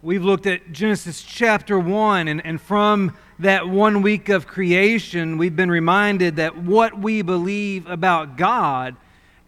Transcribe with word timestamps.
We've 0.00 0.22
looked 0.22 0.46
at 0.46 0.70
Genesis 0.70 1.22
chapter 1.22 1.76
1, 1.76 2.28
and, 2.28 2.46
and 2.46 2.60
from 2.60 3.16
that 3.40 3.68
one 3.68 4.00
week 4.00 4.28
of 4.28 4.46
creation, 4.46 5.38
we've 5.38 5.56
been 5.56 5.72
reminded 5.72 6.36
that 6.36 6.56
what 6.56 6.96
we 6.96 7.22
believe 7.22 7.84
about 7.88 8.36
God 8.36 8.94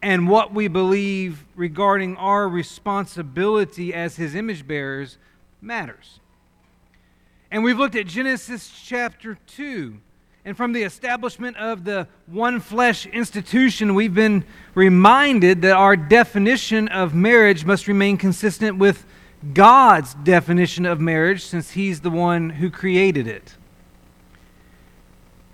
and 0.03 0.29
what 0.29 0.53
we 0.53 0.67
believe 0.67 1.45
regarding 1.55 2.17
our 2.17 2.49
responsibility 2.49 3.95
as 3.95 4.17
His 4.17 4.35
image 4.35 4.67
bearers 4.67 5.19
matters. 5.61 6.19
And 7.53 7.63
we've 7.63 7.79
looked 7.79 7.95
at 7.95 8.09
Genesis 8.09 8.73
chapter 8.85 9.39
2. 9.47 9.99
And 10.45 10.57
from 10.57 10.73
the 10.73 10.83
establishment 10.83 11.59
of 11.59 11.85
the 11.85 12.09
one 12.27 12.59
flesh 12.59 13.07
institution, 13.07 13.95
we've 13.95 14.15
been 14.15 14.45
reminded 14.75 15.63
that 15.63 15.77
our 15.77 15.97
definition 15.97 16.89
of 16.89 17.15
marriage 17.15 17.65
must 17.65 17.87
remain 17.87 18.17
consistent 18.17 18.79
with 18.79 19.07
God's 19.55 20.15
definition 20.15 20.85
of 20.87 21.01
marriage 21.01 21.45
since 21.45 21.73
He's 21.73 22.01
the 22.01 22.11
one 22.11 22.51
who 22.51 22.71
created 22.71 23.27
it. 23.27 23.57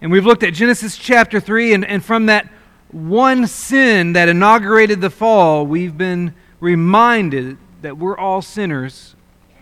And 0.01 0.11
we've 0.13 0.27
looked 0.27 0.43
at 0.43 0.55
Genesis 0.55 0.97
chapter 0.97 1.41
3, 1.41 1.73
and, 1.75 1.85
and 1.85 2.05
from 2.05 2.27
that 2.27 2.51
one 2.91 3.47
sin 3.47 4.13
that 4.13 4.29
inaugurated 4.29 5.01
the 5.01 5.11
fall, 5.11 5.67
we've 5.67 5.97
been 5.97 6.35
reminded 6.61 7.59
that 7.83 7.97
we're 7.99 8.17
all 8.17 8.43
sinners 8.43 9.15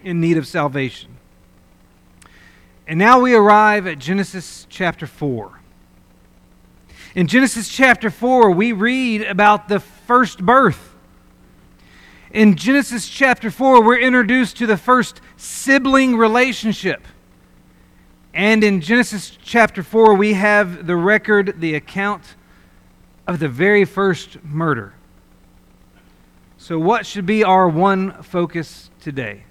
in 0.03 0.21
need 0.21 0.37
of 0.37 0.47
salvation. 0.47 1.17
And 2.87 2.99
now 2.99 3.21
we 3.21 3.35
arrive 3.35 3.87
at 3.87 3.99
Genesis 3.99 4.67
chapter 4.69 5.07
4. 5.07 5.61
In 7.15 7.27
Genesis 7.27 7.69
chapter 7.69 8.11
4, 8.11 8.51
we 8.51 8.73
read 8.73 9.23
about 9.23 9.69
the 9.69 9.81
first 9.81 10.45
birth. 10.45 10.94
In 12.35 12.57
Genesis 12.57 13.09
chapter 13.09 13.49
4, 13.49 13.85
we're 13.85 14.01
introduced 14.01 14.57
to 14.57 14.67
the 14.67 14.77
first 14.77 15.21
sibling 15.37 16.17
relationship. 16.17 17.07
And 18.35 18.65
in 18.65 18.81
Genesis 18.81 19.39
chapter 19.41 19.85
4, 19.85 20.15
we 20.15 20.33
have 20.33 20.89
the 20.89 20.97
record, 20.97 21.61
the 21.61 21.77
account 21.77 22.35
of 23.29 23.39
the 23.39 23.49
very 23.49 23.85
first 23.85 24.43
murder. 24.43 24.95
So, 26.59 26.77
what 26.77 27.07
should 27.07 27.25
be 27.25 27.45
our 27.45 27.69
one 27.69 28.21
focus 28.25 28.91
today? 29.01 29.45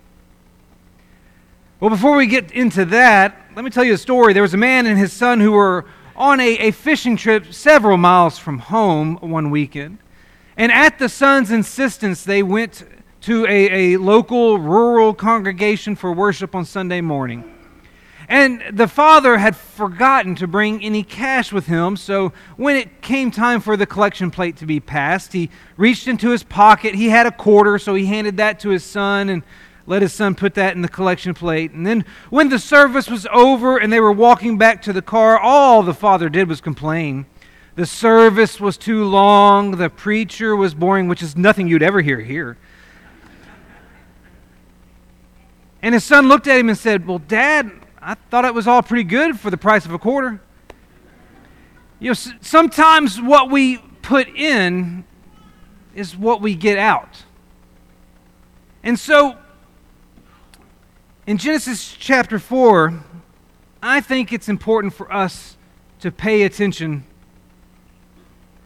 Well, 1.79 1.89
before 1.89 2.17
we 2.17 2.27
get 2.27 2.51
into 2.51 2.83
that, 2.83 3.49
let 3.55 3.63
me 3.63 3.71
tell 3.71 3.85
you 3.85 3.93
a 3.93 3.97
story. 3.97 4.33
There 4.33 4.41
was 4.43 4.55
a 4.55 4.57
man 4.57 4.87
and 4.87 4.99
his 4.99 5.13
son 5.13 5.39
who 5.39 5.53
were 5.53 5.85
on 6.17 6.41
a, 6.41 6.57
a 6.57 6.71
fishing 6.71 7.15
trip 7.15 7.53
several 7.53 7.95
miles 7.95 8.37
from 8.37 8.59
home 8.59 9.15
one 9.21 9.51
weekend. 9.51 9.99
And 10.57 10.71
at 10.71 10.99
the 10.99 11.09
son's 11.09 11.51
insistence, 11.51 12.23
they 12.23 12.43
went 12.43 12.83
to 13.21 13.45
a, 13.45 13.95
a 13.95 13.97
local 13.97 14.59
rural 14.59 15.13
congregation 15.13 15.95
for 15.95 16.11
worship 16.11 16.53
on 16.53 16.65
Sunday 16.65 17.01
morning. 17.01 17.49
And 18.27 18.63
the 18.71 18.87
father 18.87 19.37
had 19.37 19.55
forgotten 19.55 20.35
to 20.35 20.47
bring 20.47 20.83
any 20.83 21.03
cash 21.03 21.51
with 21.51 21.67
him, 21.67 21.97
so 21.97 22.31
when 22.55 22.75
it 22.75 23.01
came 23.01 23.31
time 23.31 23.59
for 23.59 23.75
the 23.75 23.85
collection 23.85 24.31
plate 24.31 24.57
to 24.57 24.65
be 24.65 24.79
passed, 24.79 25.33
he 25.33 25.49
reached 25.77 26.07
into 26.07 26.29
his 26.29 26.43
pocket. 26.43 26.95
He 26.95 27.09
had 27.09 27.25
a 27.25 27.31
quarter, 27.31 27.77
so 27.77 27.95
he 27.95 28.05
handed 28.05 28.37
that 28.37 28.59
to 28.61 28.69
his 28.69 28.83
son 28.83 29.29
and 29.29 29.43
let 29.85 30.01
his 30.01 30.13
son 30.13 30.35
put 30.35 30.53
that 30.53 30.75
in 30.75 30.81
the 30.81 30.87
collection 30.87 31.33
plate. 31.33 31.71
And 31.71 31.85
then 31.85 32.05
when 32.29 32.49
the 32.49 32.59
service 32.59 33.09
was 33.09 33.27
over 33.33 33.77
and 33.77 33.91
they 33.91 33.99
were 33.99 34.11
walking 34.11 34.57
back 34.57 34.81
to 34.83 34.93
the 34.93 35.01
car, 35.01 35.37
all 35.37 35.83
the 35.83 35.93
father 35.93 36.29
did 36.29 36.47
was 36.47 36.61
complain. 36.61 37.25
The 37.75 37.85
service 37.87 38.59
was 38.59 38.77
too 38.77 39.03
long, 39.05 39.71
the 39.71 39.89
preacher 39.89 40.55
was 40.55 40.75
boring, 40.75 41.07
which 41.07 41.23
is 41.23 41.35
nothing 41.35 41.67
you'd 41.67 41.81
ever 41.81 42.01
hear 42.01 42.19
here. 42.19 42.57
And 45.81 45.93
his 45.93 46.03
son 46.03 46.27
looked 46.27 46.47
at 46.47 46.59
him 46.59 46.69
and 46.69 46.77
said, 46.77 47.07
Well, 47.07 47.17
Dad, 47.19 47.71
I 47.99 48.13
thought 48.13 48.45
it 48.45 48.53
was 48.53 48.67
all 48.67 48.83
pretty 48.83 49.03
good 49.03 49.39
for 49.39 49.49
the 49.49 49.57
price 49.57 49.85
of 49.85 49.93
a 49.93 49.99
quarter. 49.99 50.39
You 51.99 52.11
know, 52.11 52.13
sometimes 52.41 53.19
what 53.19 53.49
we 53.49 53.77
put 54.01 54.27
in 54.29 55.03
is 55.95 56.15
what 56.15 56.41
we 56.41 56.53
get 56.53 56.77
out. 56.77 57.23
And 58.83 58.99
so, 58.99 59.37
in 61.25 61.37
Genesis 61.37 61.95
chapter 61.97 62.37
4, 62.37 63.03
I 63.81 63.99
think 63.99 64.31
it's 64.31 64.47
important 64.47 64.93
for 64.93 65.11
us 65.11 65.57
to 66.01 66.11
pay 66.11 66.43
attention 66.43 67.05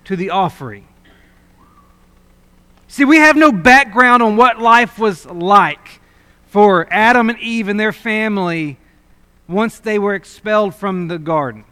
to 0.08 0.16
the 0.16 0.30
offering. 0.30 0.88
See, 2.88 3.04
we 3.04 3.18
have 3.18 3.36
no 3.36 3.52
background 3.52 4.24
on 4.24 4.38
what 4.38 4.58
life 4.58 4.98
was 4.98 5.26
like 5.26 6.00
for 6.46 6.88
Adam 6.90 7.30
and 7.30 7.38
Eve 7.40 7.68
and 7.68 7.78
their 7.78 7.92
family 7.92 8.78
once 9.50 9.80
they 9.80 10.00
were 10.00 10.16
expelled 10.16 10.74
from 10.74 11.10
the 11.10 11.20
garden. 11.20 11.66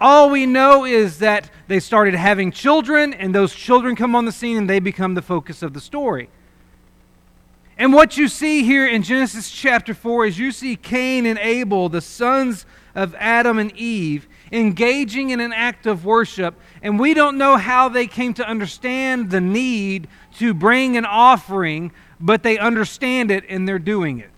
All 0.00 0.30
we 0.30 0.46
know 0.46 0.86
is 0.86 1.18
that 1.18 1.50
they 1.68 1.78
started 1.78 2.14
having 2.14 2.50
children, 2.50 3.12
and 3.12 3.34
those 3.34 3.54
children 3.54 3.96
come 3.96 4.16
on 4.16 4.24
the 4.24 4.32
scene 4.32 4.56
and 4.56 4.68
they 4.68 4.80
become 4.80 5.12
the 5.12 5.20
focus 5.20 5.62
of 5.62 5.74
the 5.74 5.80
story. 5.80 6.30
And 7.76 7.92
what 7.92 8.16
you 8.16 8.28
see 8.28 8.64
here 8.64 8.86
in 8.86 9.02
Genesis 9.02 9.50
chapter 9.50 9.92
4 9.92 10.24
is 10.24 10.38
you 10.38 10.52
see 10.52 10.76
Cain 10.76 11.26
and 11.26 11.38
Abel, 11.38 11.90
the 11.90 12.00
sons 12.00 12.64
of 12.94 13.14
Adam 13.18 13.58
and 13.58 13.76
Eve, 13.76 14.26
engaging 14.54 15.30
in 15.30 15.40
an 15.40 15.52
act 15.52 15.86
of 15.86 16.04
worship. 16.04 16.54
And 16.80 16.98
we 16.98 17.12
don't 17.12 17.36
know 17.36 17.56
how 17.56 17.88
they 17.88 18.06
came 18.06 18.32
to 18.34 18.48
understand 18.48 19.30
the 19.30 19.40
need 19.40 20.08
to 20.38 20.54
bring 20.54 20.96
an 20.96 21.04
offering, 21.04 21.92
but 22.20 22.42
they 22.42 22.56
understand 22.56 23.30
it 23.30 23.44
and 23.48 23.66
they're 23.68 23.78
doing 23.78 24.20
it. 24.20 24.30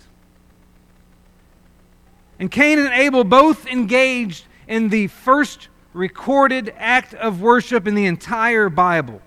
And 2.39 2.51
Cain 2.51 2.79
and 2.79 2.93
Abel 2.93 3.25
both 3.25 3.67
engaged 3.67 4.47
in 4.67 4.89
the 4.89 5.07
first 5.09 5.69
recorded 5.93 6.75
act 6.77 7.15
of 7.15 7.41
worship 7.41 7.87
in 7.87 7.95
the 7.95 8.07
entire 8.07 8.69
Bible. 8.69 9.23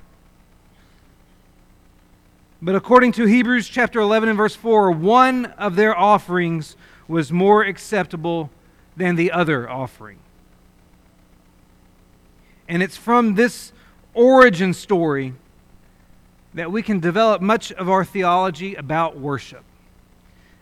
But 2.62 2.76
according 2.76 3.14
to 3.14 3.26
Hebrews 3.26 3.68
chapter 3.68 4.00
11 4.00 4.30
and 4.30 4.38
verse 4.38 4.56
4, 4.56 4.92
one 4.92 5.46
of 5.46 5.76
their 5.76 5.98
offerings 5.98 6.76
was 7.08 7.32
more 7.32 7.64
acceptable 7.64 8.50
than 8.98 9.16
the 9.16 9.32
other 9.32 9.70
offering. 9.70 10.20
And 12.69 12.84
it's 12.84 12.96
from 12.96 13.34
this 13.34 13.74
origin 14.13 14.75
story 14.75 15.34
that 16.53 16.72
we 16.72 16.84
can 16.84 17.00
develop 17.00 17.41
much 17.41 17.72
of 17.74 17.90
our 17.90 18.06
theology 18.06 18.75
about 18.75 19.18
worship. 19.18 19.63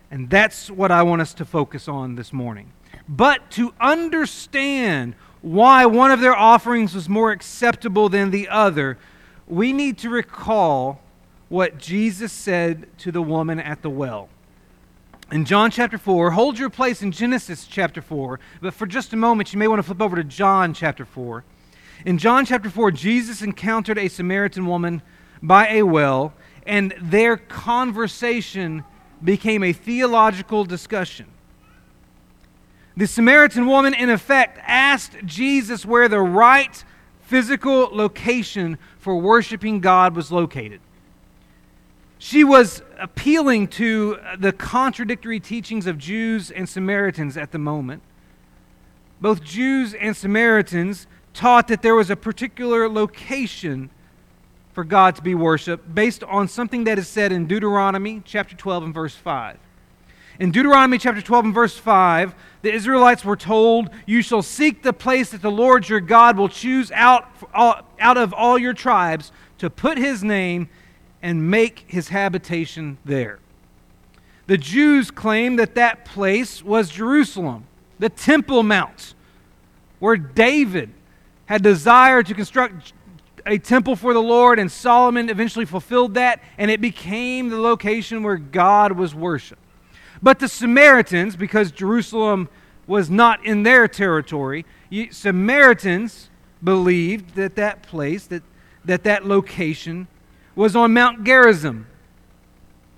And 0.09 0.29
that's 0.29 0.71
what 0.71 0.89
I 0.89 1.03
want 1.03 1.21
us 1.21 1.33
to 1.35 1.45
focus 1.45 1.89
on 1.89 2.15
this 2.15 2.31
morning. 2.31 2.71
But 3.09 3.51
to 3.51 3.73
understand 3.79 5.15
why 5.41 5.85
one 5.85 6.11
of 6.11 6.21
their 6.21 6.35
offerings 6.35 6.95
was 6.95 7.09
more 7.09 7.31
acceptable 7.31 8.07
than 8.07 8.31
the 8.31 8.47
other, 8.47 8.97
we 9.45 9.73
need 9.73 9.97
to 9.99 10.09
recall 10.09 11.01
what 11.49 11.77
Jesus 11.77 12.31
said 12.31 12.87
to 12.99 13.11
the 13.11 13.21
woman 13.21 13.59
at 13.59 13.81
the 13.81 13.89
well. 13.89 14.29
In 15.29 15.43
John 15.43 15.71
chapter 15.71 15.97
4, 15.97 16.31
hold 16.31 16.57
your 16.57 16.69
place 16.69 17.01
in 17.01 17.11
Genesis 17.11 17.67
chapter 17.67 18.01
4, 18.01 18.39
but 18.61 18.73
for 18.73 18.85
just 18.85 19.11
a 19.11 19.17
moment, 19.17 19.51
you 19.51 19.59
may 19.59 19.67
want 19.67 19.79
to 19.79 19.83
flip 19.83 20.01
over 20.01 20.15
to 20.15 20.23
John 20.23 20.73
chapter 20.73 21.03
4. 21.03 21.43
In 22.05 22.17
John 22.17 22.45
chapter 22.45 22.69
4, 22.69 22.91
Jesus 22.91 23.41
encountered 23.41 23.97
a 23.97 24.07
Samaritan 24.07 24.65
woman 24.65 25.01
by 25.41 25.69
a 25.69 25.83
well, 25.83 26.33
and 26.65 26.93
their 27.01 27.37
conversation 27.37 28.83
became 29.23 29.63
a 29.63 29.73
theological 29.73 30.63
discussion. 30.63 31.25
The 32.95 33.07
Samaritan 33.07 33.67
woman, 33.67 33.93
in 33.93 34.09
effect, 34.09 34.59
asked 34.63 35.17
Jesus 35.25 35.85
where 35.85 36.07
the 36.07 36.19
right 36.19 36.83
physical 37.21 37.89
location 37.91 38.77
for 38.97 39.17
worshiping 39.17 39.79
God 39.79 40.15
was 40.15 40.31
located. 40.31 40.81
She 42.19 42.43
was 42.43 42.81
appealing 42.97 43.67
to 43.69 44.17
the 44.39 44.51
contradictory 44.51 45.39
teachings 45.39 45.85
of 45.85 45.97
Jews 45.97 46.49
and 46.49 46.67
Samaritans 46.67 47.37
at 47.37 47.51
the 47.51 47.59
moment. 47.59 48.01
Both 49.21 49.43
Jews 49.43 49.93
and 49.93 50.15
Samaritans 50.15 51.07
taught 51.37 51.67
that 51.67 51.83
there 51.83 51.95
was 51.95 52.09
a 52.09 52.15
particular 52.15 52.89
location 52.89 53.91
for 54.73 54.83
God 54.83 55.15
to 55.15 55.21
be 55.21 55.35
worshiped 55.35 55.93
based 55.93 56.23
on 56.23 56.47
something 56.47 56.83
that 56.85 56.97
is 56.97 57.07
said 57.07 57.31
in 57.31 57.45
Deuteronomy 57.45 58.21
chapter 58.25 58.55
12 58.55 58.85
and 58.85 58.93
verse 58.93 59.15
5. 59.15 59.57
In 60.39 60.51
Deuteronomy 60.51 60.97
chapter 60.97 61.21
12 61.21 61.45
and 61.45 61.53
verse 61.53 61.77
5, 61.77 62.35
the 62.63 62.73
Israelites 62.73 63.23
were 63.23 63.35
told, 63.35 63.89
You 64.05 64.21
shall 64.21 64.41
seek 64.41 64.81
the 64.81 64.93
place 64.93 65.29
that 65.29 65.41
the 65.41 65.51
Lord 65.51 65.87
your 65.87 65.99
God 65.99 66.37
will 66.37 66.49
choose 66.49 66.91
out, 66.91 67.27
uh, 67.53 67.81
out 67.99 68.17
of 68.17 68.33
all 68.33 68.57
your 68.57 68.73
tribes 68.73 69.31
to 69.59 69.69
put 69.69 69.97
his 69.97 70.23
name 70.23 70.69
and 71.21 71.49
make 71.49 71.85
his 71.87 72.09
habitation 72.09 72.97
there. 73.05 73.39
The 74.47 74.57
Jews 74.57 75.11
claimed 75.11 75.59
that 75.59 75.75
that 75.75 76.03
place 76.03 76.63
was 76.63 76.89
Jerusalem, 76.89 77.65
the 77.99 78.09
Temple 78.09 78.63
Mount, 78.63 79.13
where 79.99 80.17
David 80.17 80.91
had 81.47 81.63
desired 81.63 82.27
to 82.27 82.33
construct 82.33 82.93
a 83.45 83.57
temple 83.57 83.95
for 83.95 84.13
the 84.13 84.21
Lord, 84.21 84.59
and 84.59 84.71
Solomon 84.71 85.29
eventually 85.29 85.65
fulfilled 85.65 86.13
that, 86.13 86.41
and 86.57 86.69
it 86.69 86.81
became 86.81 87.49
the 87.49 87.59
location 87.59 88.23
where 88.23 88.37
God 88.37 88.91
was 88.93 89.15
worshiped. 89.15 89.61
But 90.21 90.39
the 90.39 90.47
Samaritans, 90.47 91.35
because 91.35 91.71
Jerusalem 91.71 92.49
was 92.85 93.09
not 93.09 93.45
in 93.45 93.63
their 93.63 93.87
territory, 93.87 94.65
Samaritans 95.11 96.29
believed 96.63 97.35
that 97.35 97.55
that 97.55 97.83
place, 97.83 98.27
that 98.27 98.43
that, 98.87 99.03
that 99.03 99.25
location 99.25 100.07
was 100.55 100.75
on 100.75 100.93
Mount 100.93 101.23
Gerizim, 101.23 101.87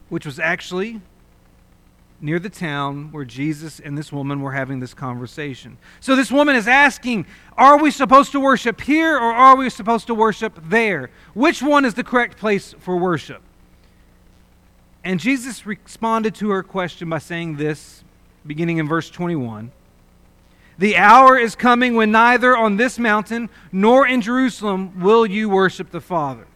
which 0.08 0.26
was 0.26 0.40
actually 0.40 1.02
near 2.22 2.40
the 2.40 2.50
town 2.50 3.12
where 3.12 3.26
Jesus 3.26 3.80
and 3.80 3.98
this 3.98 4.12
woman 4.12 4.42
were 4.42 4.52
having 4.52 4.80
this 4.80 4.94
conversation. 4.94 5.78
So 6.00 6.16
this 6.16 6.32
woman 6.32 6.56
is 6.56 6.68
asking, 6.68 7.26
Are 7.58 7.78
we 7.78 7.92
supposed 7.92 8.32
to 8.34 8.40
worship 8.40 8.82
here 8.82 9.16
or 9.16 9.34
are 9.34 9.56
we 9.56 9.70
supposed 9.70 10.08
to 10.08 10.16
worship 10.16 10.60
there? 10.64 11.10
Which 11.34 11.62
one 11.62 11.86
is 11.86 11.94
the 11.94 12.04
correct 12.04 12.38
place 12.38 12.76
for 12.80 12.98
worship? 12.98 13.42
And 15.04 15.20
Jesus 15.20 15.66
responded 15.66 16.36
to 16.36 16.50
her 16.50 16.64
question 16.64 17.10
by 17.10 17.20
saying 17.20 17.56
this, 17.56 18.04
beginning 18.46 18.78
in 18.78 18.88
verse 18.88 19.10
21. 19.10 19.72
The 20.78 20.98
hour 20.98 21.38
is 21.38 21.56
coming 21.56 21.96
when 21.96 22.12
neither 22.12 22.56
on 22.56 22.78
this 22.78 22.98
mountain 22.98 23.50
nor 23.72 24.08
in 24.08 24.22
Jerusalem 24.22 25.02
will 25.02 25.26
you 25.26 25.50
worship 25.50 25.92
the 25.92 26.02
Father. 26.02 26.48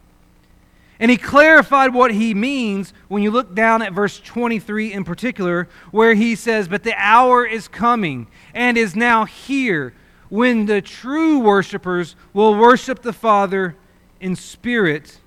And 1.03 1.11
he 1.11 1.17
clarified 1.17 1.93
what 1.93 2.13
he 2.13 2.33
means 2.33 2.93
when 3.09 3.21
you 3.23 3.29
look 3.29 3.53
down 3.53 3.81
at 3.81 3.91
verse 3.91 4.21
23 4.21 4.93
in 4.93 5.03
particular, 5.03 5.67
where 5.91 6.13
he 6.13 6.33
says, 6.33 6.69
But 6.69 6.83
the 6.83 6.93
hour 6.95 7.45
is 7.45 7.67
coming 7.67 8.27
and 8.53 8.77
is 8.77 8.95
now 8.95 9.25
here 9.25 9.93
when 10.29 10.65
the 10.65 10.81
true 10.81 11.39
worshipers 11.39 12.15
will 12.31 12.55
worship 12.55 13.01
the 13.01 13.11
Father 13.11 13.75
in 14.21 14.37
spirit 14.37 15.19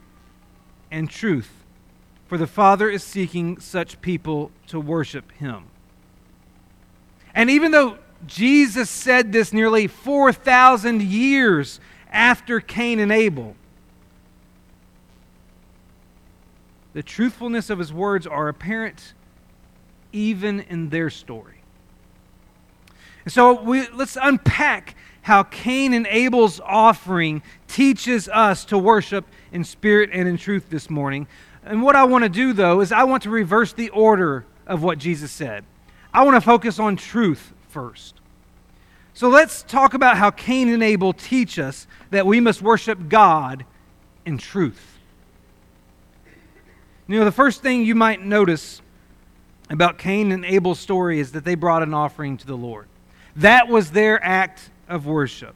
and 0.91 1.11
truth. 1.11 1.51
For 2.27 2.39
the 2.39 2.47
Father 2.47 2.89
is 2.89 3.03
seeking 3.03 3.61
such 3.61 4.01
people 4.01 4.53
to 4.69 4.81
worship 4.81 5.31
him. 5.33 5.65
And 7.35 7.51
even 7.51 7.71
though 7.71 7.99
Jesus 8.27 8.89
said 8.89 9.31
this 9.31 9.53
nearly 9.53 9.89
4,000 9.89 11.03
years 11.03 11.81
after 12.11 12.61
Cain 12.61 12.99
and 12.99 13.13
Abel, 13.13 13.57
the 16.97 17.03
truthfulness 17.03 17.69
of 17.69 17.79
his 17.79 17.93
words 17.93 18.27
are 18.27 18.49
apparent 18.49 19.13
even 20.13 20.61
in 20.61 20.89
their 20.89 21.11
story. 21.11 21.61
And 23.25 23.33
so 23.35 23.61
we, 23.61 23.87
let's 23.89 24.17
unpack 24.19 24.97
how 25.21 25.43
Cain 25.43 25.93
and 25.93 26.07
Abel's 26.07 26.59
offering 26.59 27.43
teaches 27.69 28.31
us 28.31 28.65
to 28.65 28.79
worship 28.79 29.27
in 29.53 29.63
spirit 29.63 30.09
and 30.11 30.27
in 30.27 30.39
truth 30.39 30.71
this 30.71 30.89
morning. 30.89 31.29
And 31.67 31.83
what 31.83 31.97
I 31.97 32.05
want 32.05 32.25
to 32.25 32.31
do, 32.31 32.55
though, 32.55 32.81
is 32.81 32.93
I 32.93 33.05
want 33.05 33.25
to 33.25 33.31
reverse 33.31 33.75
the 33.75 33.91
order 33.91 34.47
of 34.67 34.83
what 34.83 34.97
Jesus 34.97 35.31
said. 35.31 35.67
I 36.15 36.25
want 36.25 36.37
to 36.37 36.41
focus 36.41 36.79
on 36.79 36.97
truth 36.97 37.53
first. 37.69 38.15
So 39.13 39.29
let's 39.29 39.63
talk 39.65 39.93
about 39.93 40.17
how 40.17 40.31
Cain 40.31 40.71
and 40.71 40.83
Abel 40.83 41.13
teach 41.13 41.59
us 41.59 41.87
that 42.09 42.25
we 42.25 42.41
must 42.41 42.63
worship 42.63 43.11
God 43.11 43.67
in 44.25 44.39
truth. 44.39 44.96
You 47.09 47.21
know, 47.21 47.25
the 47.25 47.33
first 47.33 47.63
thing 47.63 47.85
you 47.85 47.95
might 47.95 48.21
notice 48.21 48.83
about 49.71 49.97
Cain 49.97 50.33
and 50.33 50.45
Abel's 50.45 50.81
story 50.81 51.21
is 51.21 51.33
that 51.33 51.45
they 51.45 51.55
brought 51.55 51.83
an 51.83 51.95
offering 51.95 52.37
to 52.37 52.47
the 52.47 52.57
Lord. 52.57 52.89
That 53.37 53.69
was 53.69 53.93
their 53.93 54.23
act 54.25 54.71
of 54.89 55.07
worship. 55.07 55.55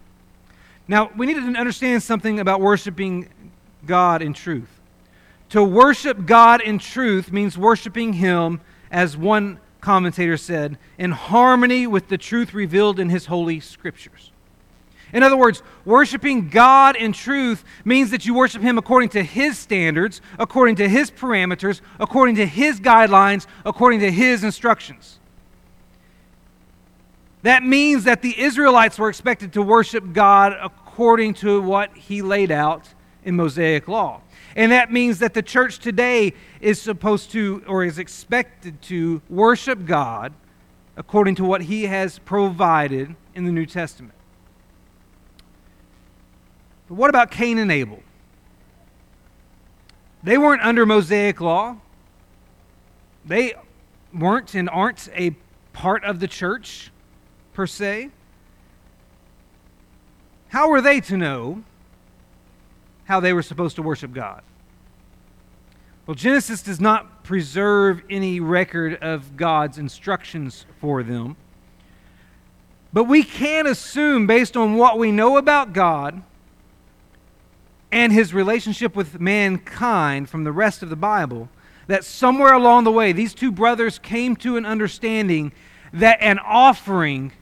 Now, 0.87 1.11
we 1.17 1.26
need 1.26 1.35
to 1.35 1.58
understand 1.58 2.02
something 2.02 2.38
about 2.38 2.61
worshiping 2.61 3.29
God 3.85 4.23
in 4.23 4.32
truth. 4.32 4.81
To 5.50 5.64
worship 5.64 6.26
God 6.26 6.61
in 6.61 6.79
truth 6.79 7.32
means 7.32 7.58
worshiping 7.58 8.12
Him, 8.12 8.61
as 8.91 9.17
one 9.17 9.58
commentator 9.81 10.37
said, 10.37 10.79
in 10.99 11.11
harmony 11.11 11.87
with 11.87 12.08
the 12.08 12.19
truth 12.19 12.55
revealed 12.55 13.00
in 13.00 13.08
His 13.08 13.26
holy 13.26 13.58
scriptures. 13.58 14.31
In 15.12 15.23
other 15.23 15.37
words, 15.37 15.62
worshiping 15.85 16.49
God 16.49 16.97
in 16.97 17.12
truth 17.12 17.65
means 17.85 18.11
that 18.11 18.27
you 18.27 18.35
worship 18.35 18.62
Him 18.62 18.79
according 18.79 19.11
to 19.11 19.23
His 19.23 19.59
standards, 19.59 20.21
according 20.39 20.77
to 20.77 20.89
His 20.89 21.11
parameters, 21.11 21.81
according 21.99 22.37
to 22.37 22.47
His 22.47 22.81
guidelines, 22.81 23.47
according 23.65 24.01
to 24.01 24.11
His 24.11 24.45
instructions. 24.45 25.19
That 27.43 27.62
means 27.62 28.05
that 28.05 28.23
the 28.23 28.39
Israelites 28.39 28.99
were 28.99 29.09
expected 29.09 29.55
to 29.55 29.62
worship 29.62 30.12
God 30.12 30.57
according 30.62 31.35
to 31.35 31.61
what 31.61 31.97
He 31.97 32.23
laid 32.23 32.51
out 32.51 32.89
in 33.25 33.37
Mosaic 33.37 33.89
law. 33.89 34.21
And 34.57 34.73
that 34.73 34.93
means 34.93 35.21
that 35.21 35.35
the 35.35 35.43
church 35.43 35.79
today 35.79 36.35
is 36.61 36.81
supposed 36.81 37.31
to, 37.33 37.62
or 37.67 37.85
is 37.85 37.99
expected 37.99 38.83
to, 38.83 39.23
worship 39.29 39.87
God 39.87 40.35
according 40.97 41.37
to 41.37 41.45
what 41.45 41.62
He 41.62 41.85
has 41.85 42.19
provided 42.21 43.15
in 43.35 43.45
the 43.45 43.53
New 43.53 43.67
Testament. 43.67 44.15
But 46.91 46.97
what 46.97 47.09
about 47.09 47.31
Cain 47.31 47.57
and 47.59 47.71
Abel? 47.71 48.03
They 50.25 50.37
weren't 50.37 50.61
under 50.63 50.85
Mosaic 50.85 51.41
law. 51.41 51.77
They 53.25 53.55
weren't 54.13 54.57
and 54.57 54.69
aren't 54.69 55.09
a 55.15 55.37
part 55.73 56.03
of 56.03 56.19
the 56.19 56.27
church, 56.27 56.91
per 57.55 57.69
se. 57.69 58.11
How 60.49 60.69
were 60.69 60.81
they 60.81 61.01
to 61.03 61.17
know 61.17 61.63
how 63.05 63.21
they 63.21 63.33
were 63.33 63.43
supposed 63.43 63.77
to 63.77 63.83
worship 63.83 64.13
God? 64.13 64.43
Well, 66.07 66.17
Genesis 66.17 66.61
does 66.61 66.81
not 66.81 67.23
preserve 67.23 68.03
any 68.11 68.41
record 68.41 69.01
of 69.01 69.37
God's 69.37 69.79
instructions 69.79 70.67
for 70.81 71.05
them. 71.05 71.37
But 72.93 73.05
we 73.05 73.23
can 73.23 73.69
assume, 73.69 74.27
based 74.27 74.57
on 74.57 74.75
what 74.75 74.99
we 74.99 75.13
know 75.13 75.37
about 75.37 75.73
God, 75.73 76.25
and 77.93 78.13
his 78.13 78.33
relationship 78.33 78.95
with 78.95 79.21
mankind 79.21 80.29
from 80.29 80.45
the 80.45 80.53
rest 80.53 80.83
of 80.83 80.91
the 80.91 80.97
Bible, 80.97 81.49
that 81.87 82.05
somewhere 82.05 82.53
along 82.53 82.85
the 82.85 82.93
way, 82.93 83.13
these 83.13 83.35
two 83.35 83.51
brothers 83.51 83.99
came 83.99 84.37
to 84.37 84.57
an 84.57 84.65
understanding 84.65 85.53
that 85.93 86.19
an 86.21 86.39
offering 86.39 87.33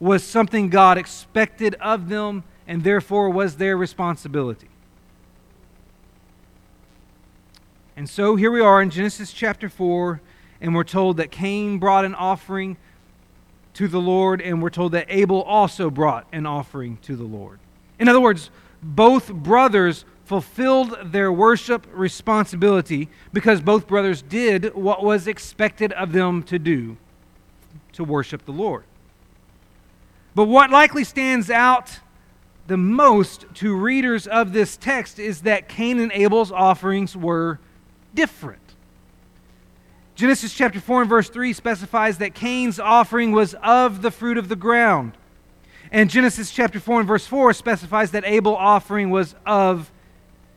was 0.00 0.24
something 0.24 0.68
God 0.68 0.98
expected 0.98 1.74
of 1.76 2.08
them 2.08 2.44
and 2.66 2.82
therefore 2.82 3.30
was 3.30 3.56
their 3.56 3.76
responsibility. 3.76 4.68
And 7.96 8.10
so 8.10 8.36
here 8.36 8.50
we 8.50 8.60
are 8.60 8.82
in 8.82 8.90
Genesis 8.90 9.32
chapter 9.32 9.68
4, 9.68 10.20
and 10.60 10.74
we're 10.74 10.84
told 10.84 11.16
that 11.16 11.30
Cain 11.30 11.78
brought 11.78 12.04
an 12.04 12.14
offering 12.14 12.76
to 13.74 13.88
the 13.88 14.00
Lord, 14.00 14.42
and 14.42 14.62
we're 14.62 14.70
told 14.70 14.92
that 14.92 15.06
Abel 15.08 15.42
also 15.42 15.88
brought 15.90 16.26
an 16.32 16.44
offering 16.44 16.98
to 17.02 17.16
the 17.16 17.24
Lord. 17.24 17.58
In 17.98 18.08
other 18.08 18.20
words, 18.20 18.50
both 18.82 19.32
brothers 19.32 20.04
fulfilled 20.24 20.96
their 21.04 21.32
worship 21.32 21.86
responsibility 21.92 23.08
because 23.32 23.60
both 23.60 23.86
brothers 23.86 24.22
did 24.22 24.74
what 24.74 25.02
was 25.02 25.26
expected 25.26 25.92
of 25.92 26.12
them 26.12 26.42
to 26.42 26.58
do 26.58 26.96
to 27.92 28.02
worship 28.02 28.44
the 28.44 28.52
Lord. 28.52 28.84
But 30.34 30.44
what 30.44 30.70
likely 30.70 31.04
stands 31.04 31.48
out 31.48 32.00
the 32.66 32.76
most 32.76 33.46
to 33.54 33.74
readers 33.74 34.26
of 34.26 34.52
this 34.52 34.76
text 34.76 35.18
is 35.18 35.42
that 35.42 35.68
Cain 35.68 36.00
and 36.00 36.12
Abel's 36.12 36.50
offerings 36.50 37.16
were 37.16 37.60
different. 38.14 38.60
Genesis 40.16 40.52
chapter 40.52 40.80
4 40.80 41.02
and 41.02 41.08
verse 41.08 41.28
3 41.28 41.52
specifies 41.52 42.18
that 42.18 42.34
Cain's 42.34 42.80
offering 42.80 43.32
was 43.32 43.54
of 43.62 44.02
the 44.02 44.10
fruit 44.10 44.38
of 44.38 44.48
the 44.48 44.56
ground. 44.56 45.12
And 45.90 46.10
Genesis 46.10 46.50
chapter 46.50 46.80
4 46.80 47.00
and 47.00 47.08
verse 47.08 47.26
4 47.26 47.52
specifies 47.52 48.10
that 48.10 48.24
Abel's 48.24 48.56
offering 48.58 49.10
was 49.10 49.34
of 49.44 49.90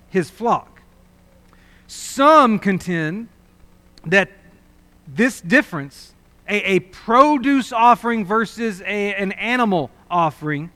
his 0.10 0.30
flock. 0.30 0.82
Some 1.88 2.60
contend 2.60 3.30
that 4.06 4.32
this 5.08 5.42
difference, 5.42 6.14
a, 6.48 6.76
a 6.76 6.80
produce 6.80 7.72
offering 7.72 8.26
versus 8.26 8.82
a, 8.82 9.14
an 9.16 9.32
animal 9.34 9.92
offering, 10.10 10.72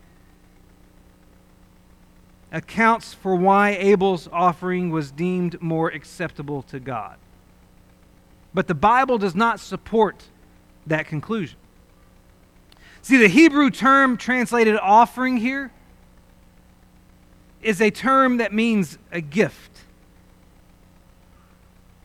accounts 2.52 3.14
for 3.14 3.36
why 3.36 3.72
Abel's 3.72 4.28
offering 4.32 4.92
was 4.92 5.12
deemed 5.12 5.60
more 5.62 5.90
acceptable 5.90 6.62
to 6.64 6.80
God. 6.80 7.18
But 8.54 8.68
the 8.68 8.76
Bible 8.76 9.18
does 9.18 9.34
not 9.34 9.60
support 9.60 10.24
that 10.86 11.08
conclusion. 11.08 11.58
See, 13.04 13.18
the 13.18 13.28
Hebrew 13.28 13.70
term 13.70 14.16
translated 14.16 14.78
offering 14.78 15.36
here 15.36 15.74
is 17.62 17.82
a 17.82 17.92
term 17.92 18.38
that 18.38 18.54
means 18.54 18.98
a 19.12 19.20
gift. 19.20 19.82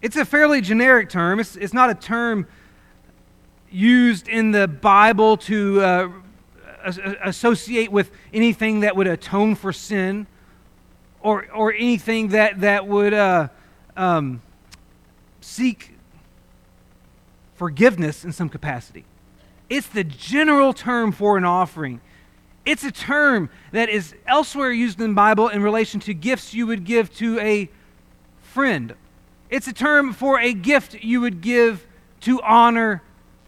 It's 0.02 0.16
a 0.16 0.24
fairly 0.24 0.60
generic 0.60 1.08
term. 1.08 1.38
It's, 1.38 1.54
it's 1.54 1.72
not 1.72 1.88
a 1.88 1.94
term 1.94 2.48
used 3.70 4.26
in 4.26 4.50
the 4.50 4.66
Bible 4.66 5.36
to 5.36 5.80
uh, 5.80 6.08
associate 7.22 7.92
with 7.92 8.10
anything 8.34 8.80
that 8.80 8.96
would 8.96 9.06
atone 9.06 9.54
for 9.54 9.72
sin 9.72 10.26
or, 11.20 11.46
or 11.54 11.72
anything 11.72 12.28
that, 12.28 12.60
that 12.60 12.88
would 12.88 13.14
uh, 13.14 13.48
um, 13.96 14.42
seek 15.40 15.94
forgiveness 17.54 18.24
in 18.24 18.32
some 18.32 18.48
capacity. 18.48 19.04
It's 19.68 19.86
the 19.86 20.04
general 20.04 20.72
term 20.72 21.12
for 21.12 21.36
an 21.36 21.44
offering. 21.44 22.00
It's 22.64 22.84
a 22.84 22.92
term 22.92 23.50
that 23.72 23.88
is 23.88 24.14
elsewhere 24.26 24.72
used 24.72 25.00
in 25.00 25.10
the 25.10 25.14
Bible 25.14 25.48
in 25.48 25.62
relation 25.62 26.00
to 26.00 26.14
gifts 26.14 26.54
you 26.54 26.66
would 26.66 26.84
give 26.84 27.14
to 27.16 27.38
a 27.40 27.70
friend. 28.40 28.94
It's 29.50 29.66
a 29.66 29.72
term 29.72 30.12
for 30.12 30.38
a 30.38 30.52
gift 30.52 30.94
you 31.02 31.20
would 31.20 31.40
give 31.40 31.86
to 32.20 32.42
honor 32.42 33.02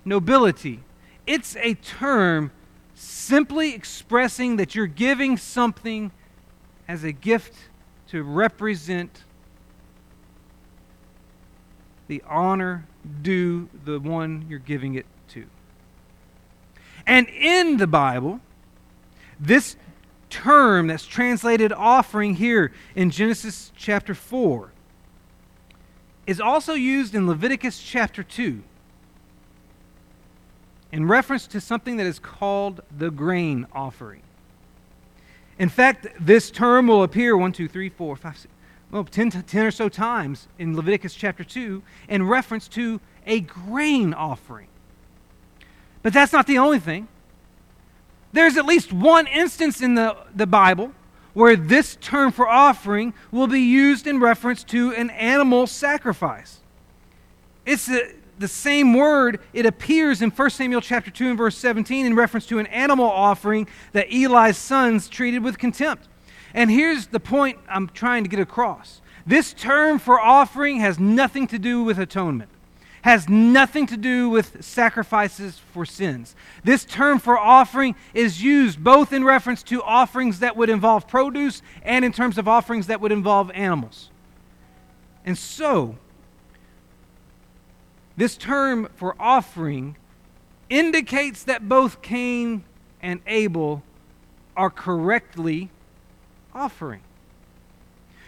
nobility. 0.05 0.81
It's 1.27 1.57
a 1.57 1.75
term 1.75 2.51
simply 2.95 3.75
expressing 3.75 4.57
that 4.57 4.75
you're 4.75 4.87
giving 4.87 5.37
something 5.37 6.13
as 6.89 7.05
a 7.05 7.13
gift 7.13 7.55
to 8.09 8.23
represent 8.23 9.25
the 12.09 12.23
honor 12.27 12.87
due 13.23 13.69
the 13.85 14.01
one 14.01 14.45
you're 14.49 14.59
giving 14.59 14.95
it. 14.95 15.07
And 17.07 17.29
in 17.29 17.77
the 17.79 17.87
Bible, 17.87 18.41
this 19.39 19.77
term 20.29 20.87
that's 20.87 21.07
translated 21.07 21.73
offering 21.73 22.35
here 22.35 22.73
in 22.95 23.11
Genesis 23.11 23.73
chapter 23.77 24.15
4 24.15 24.71
is 26.27 26.41
also 26.41 26.75
used 26.75 27.15
in 27.15 27.27
Leviticus 27.27 27.81
chapter 27.83 28.23
2 28.23 28.63
in 30.93 31.07
reference 31.07 31.47
to 31.49 31.61
something 31.61 31.97
that 31.97 32.07
is 32.07 32.19
called 32.19 32.81
the 32.97 33.11
grain 33.11 33.67
offering. 33.73 34.23
In 35.59 35.69
fact, 35.69 36.07
this 36.19 36.51
term 36.51 36.87
will 36.87 37.03
appear 37.03 37.37
one, 37.37 37.53
two, 37.53 37.69
three, 37.69 37.89
four, 37.89 38.17
five, 38.17 38.39
six, 38.39 38.53
well, 38.91 39.05
10, 39.05 39.31
10 39.31 39.67
or 39.67 39.71
so 39.71 39.89
times 39.89 40.49
in 40.59 40.75
Leviticus 40.75 41.15
chapter 41.15 41.45
2 41.45 41.83
in 42.09 42.27
reference 42.27 42.67
to 42.69 43.01
a 43.27 43.41
grain 43.41 44.15
offering. 44.15 44.67
But 46.03 46.13
that's 46.13 46.33
not 46.33 46.47
the 46.47 46.59
only 46.59 46.79
thing. 46.79 47.09
There's 48.33 48.57
at 48.57 48.65
least 48.65 48.93
one 48.93 49.27
instance 49.27 49.81
in 49.81 49.95
the, 49.95 50.17
the 50.35 50.47
Bible 50.47 50.93
where 51.35 51.57
this 51.57 51.97
term 52.01 52.33
for 52.33 52.49
offering 52.49 53.15
will 53.31 53.47
be 53.47 53.61
used 53.61 54.07
in 54.07 54.19
reference 54.19 54.65
to 54.65 54.93
an 54.95 55.11
animal 55.11 55.67
sacrifice. 55.67 56.61
It's 57.67 57.87
the, 57.87 58.15
the 58.39 58.49
same 58.49 58.95
word, 58.95 59.41
it 59.53 59.67
appears 59.67 60.23
in 60.23 60.31
1 60.31 60.51
Samuel 60.51 60.81
chapter 60.81 61.11
2 61.11 61.29
and 61.29 61.39
verse 61.39 61.57
17 61.57 62.07
in 62.07 62.15
reference 62.15 62.47
to 62.47 62.59
an 62.59 62.67
animal 62.69 63.05
offering 63.05 63.69
that 63.93 64.13
Eli's 64.13 64.57
sons 64.57 65.09
treated 65.09 65.45
with 65.45 65.59
contempt. 65.59 66.09
And 66.55 66.71
here's 66.71 67.09
the 67.09 67.21
point 67.21 67.59
I'm 67.69 67.89
trying 67.89 68.25
to 68.25 68.31
get 68.31 68.41
across. 68.41 69.01
This 69.27 69.53
term 69.53 69.99
for 69.99 70.21
offering 70.21 70.81
has 70.81 70.99
nothing 70.99 71.47
to 71.49 71.59
do 71.59 71.85
with 71.85 71.99
atonement 71.99 72.51
has 73.03 73.29
nothing 73.29 73.87
to 73.87 73.97
do 73.97 74.29
with 74.29 74.63
sacrifices 74.65 75.61
for 75.73 75.85
sins. 75.85 76.35
This 76.65 76.85
term 76.85 77.19
for 77.19 77.39
offering 77.39 77.95
is 78.13 78.43
used 78.43 78.83
both 78.83 79.13
in 79.13 79.25
reference 79.25 79.63
to 79.65 79.83
offerings 79.83 80.41
that 80.41 80.57
would 80.57 80.69
involve 80.69 81.09
produce 81.09 81.63
and 81.83 82.05
in 82.05 82.13
terms 82.13 82.39
of 82.39 82.47
offerings 82.47 82.89
that 82.89 83.01
would 83.01 83.13
involve 83.13 83.51
animals. 83.53 84.11
And 85.25 85.37
so, 85.37 85.97
this 88.17 88.37
term 88.37 88.89
for 88.97 89.15
offering 89.19 89.97
indicates 90.69 91.45
that 91.45 91.69
both 91.69 92.03
Cain 92.03 92.65
and 93.01 93.21
Abel 93.27 93.83
are 94.57 94.71
correctly 94.71 95.71
offering. 96.55 97.01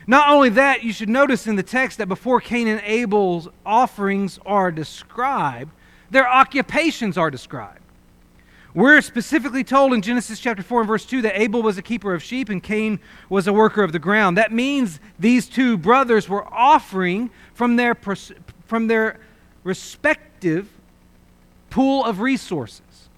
Not 0.06 0.30
only 0.30 0.48
that, 0.50 0.82
you 0.82 0.92
should 0.92 1.08
notice 1.08 1.46
in 1.46 1.56
the 1.56 1.62
text 1.62 1.98
that 1.98 2.08
before 2.08 2.40
Cain 2.40 2.66
and 2.66 2.80
Abel's 2.84 3.48
offerings 3.64 4.38
are 4.44 4.72
described, 4.72 5.72
their 6.10 6.28
occupations 6.28 7.16
are 7.16 7.30
described. 7.30 7.78
We're 8.74 9.02
specifically 9.02 9.64
told 9.64 9.92
in 9.92 10.00
Genesis 10.00 10.40
chapter 10.40 10.62
4 10.62 10.80
and 10.80 10.88
verse 10.88 11.04
2 11.04 11.22
that 11.22 11.38
Abel 11.38 11.62
was 11.62 11.76
a 11.76 11.82
keeper 11.82 12.14
of 12.14 12.22
sheep 12.22 12.48
and 12.48 12.62
Cain 12.62 13.00
was 13.28 13.46
a 13.46 13.52
worker 13.52 13.82
of 13.82 13.92
the 13.92 13.98
ground. 13.98 14.38
That 14.38 14.50
means 14.50 14.98
these 15.18 15.46
two 15.46 15.76
brothers 15.76 16.28
were 16.28 16.46
offering 16.52 17.30
from 17.52 17.76
their, 17.76 17.94
from 17.94 18.86
their 18.86 19.20
respective 19.62 20.68
pool 21.68 22.02
of 22.04 22.20
resources. 22.20 23.08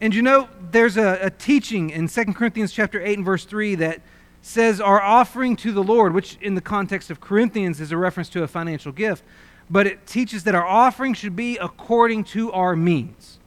And 0.00 0.14
you 0.14 0.20
know, 0.20 0.48
there's 0.70 0.98
a, 0.98 1.18
a 1.22 1.30
teaching 1.30 1.88
in 1.88 2.08
2 2.08 2.24
Corinthians 2.34 2.70
chapter 2.72 3.00
8 3.00 3.18
and 3.18 3.24
verse 3.24 3.46
3 3.46 3.76
that 3.76 4.02
says 4.46 4.78
our 4.78 5.00
offering 5.00 5.56
to 5.56 5.72
the 5.72 5.82
Lord, 5.82 6.12
which 6.12 6.36
in 6.42 6.54
the 6.54 6.60
context 6.60 7.10
of 7.10 7.18
Corinthians 7.18 7.80
is 7.80 7.92
a 7.92 7.96
reference 7.96 8.28
to 8.28 8.42
a 8.42 8.46
financial 8.46 8.92
gift, 8.92 9.24
but 9.70 9.86
it 9.86 10.06
teaches 10.06 10.44
that 10.44 10.54
our 10.54 10.66
offering 10.66 11.14
should 11.14 11.34
be 11.34 11.56
according 11.56 12.24
to 12.24 12.52
our 12.52 12.76
means. 12.76 13.38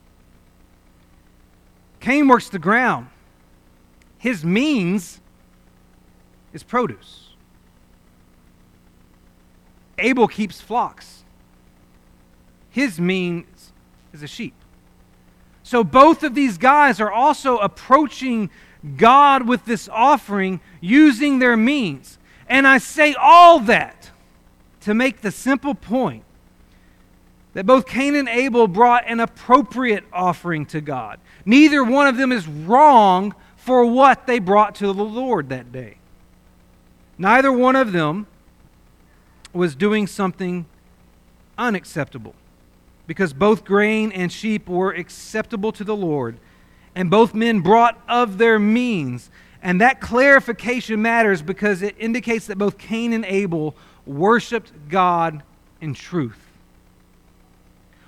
Cain 1.99 2.27
works 2.27 2.49
the 2.49 2.57
ground, 2.57 3.09
his 4.17 4.43
means 4.43 5.21
is 6.51 6.63
produce. 6.63 7.35
Abel 9.99 10.27
keeps 10.27 10.59
flocks, 10.59 11.23
his 12.71 12.99
means 12.99 13.71
is 14.13 14.23
a 14.23 14.27
sheep. 14.27 14.55
So 15.61 15.83
both 15.83 16.23
of 16.23 16.33
these 16.33 16.57
guys 16.57 16.99
are 16.99 17.11
also 17.11 17.59
approaching 17.59 18.49
God 18.95 19.47
with 19.47 19.65
this 19.65 19.89
offering 19.89 20.59
using 20.81 21.39
their 21.39 21.57
means. 21.57 22.17
And 22.47 22.67
I 22.67 22.77
say 22.77 23.13
all 23.13 23.59
that 23.61 24.11
to 24.81 24.93
make 24.93 25.21
the 25.21 25.31
simple 25.31 25.75
point 25.75 26.23
that 27.53 27.65
both 27.65 27.87
Cain 27.87 28.15
and 28.15 28.29
Abel 28.29 28.67
brought 28.67 29.03
an 29.07 29.19
appropriate 29.19 30.05
offering 30.13 30.65
to 30.67 30.79
God. 30.79 31.19
Neither 31.45 31.83
one 31.83 32.07
of 32.07 32.15
them 32.17 32.31
is 32.31 32.47
wrong 32.47 33.33
for 33.55 33.85
what 33.85 34.27
they 34.27 34.39
brought 34.39 34.75
to 34.75 34.87
the 34.87 34.93
Lord 34.93 35.49
that 35.49 35.71
day. 35.71 35.97
Neither 37.17 37.51
one 37.51 37.75
of 37.75 37.91
them 37.91 38.27
was 39.53 39.75
doing 39.75 40.07
something 40.07 40.67
unacceptable 41.57 42.35
because 43.07 43.33
both 43.33 43.65
grain 43.65 44.11
and 44.11 44.31
sheep 44.31 44.69
were 44.69 44.91
acceptable 44.91 45.71
to 45.71 45.83
the 45.83 45.95
Lord 45.95 46.37
and 46.97 47.11
both 47.11 47.35
men 47.35 47.59
brought 47.59 48.01
of 48.09 48.39
their 48.39 48.57
means. 48.57 49.29
And 49.61 49.79
that 49.81 50.01
clarification 50.01 50.99
matters 50.99 51.43
because 51.43 51.83
it 51.83 51.95
indicates 51.99 52.47
that 52.47 52.57
both 52.57 52.79
Cain 52.79 53.13
and 53.13 53.23
Abel 53.23 53.75
worshiped 54.07 54.71
God 54.89 55.43
in 55.79 55.93
truth. 55.93 56.39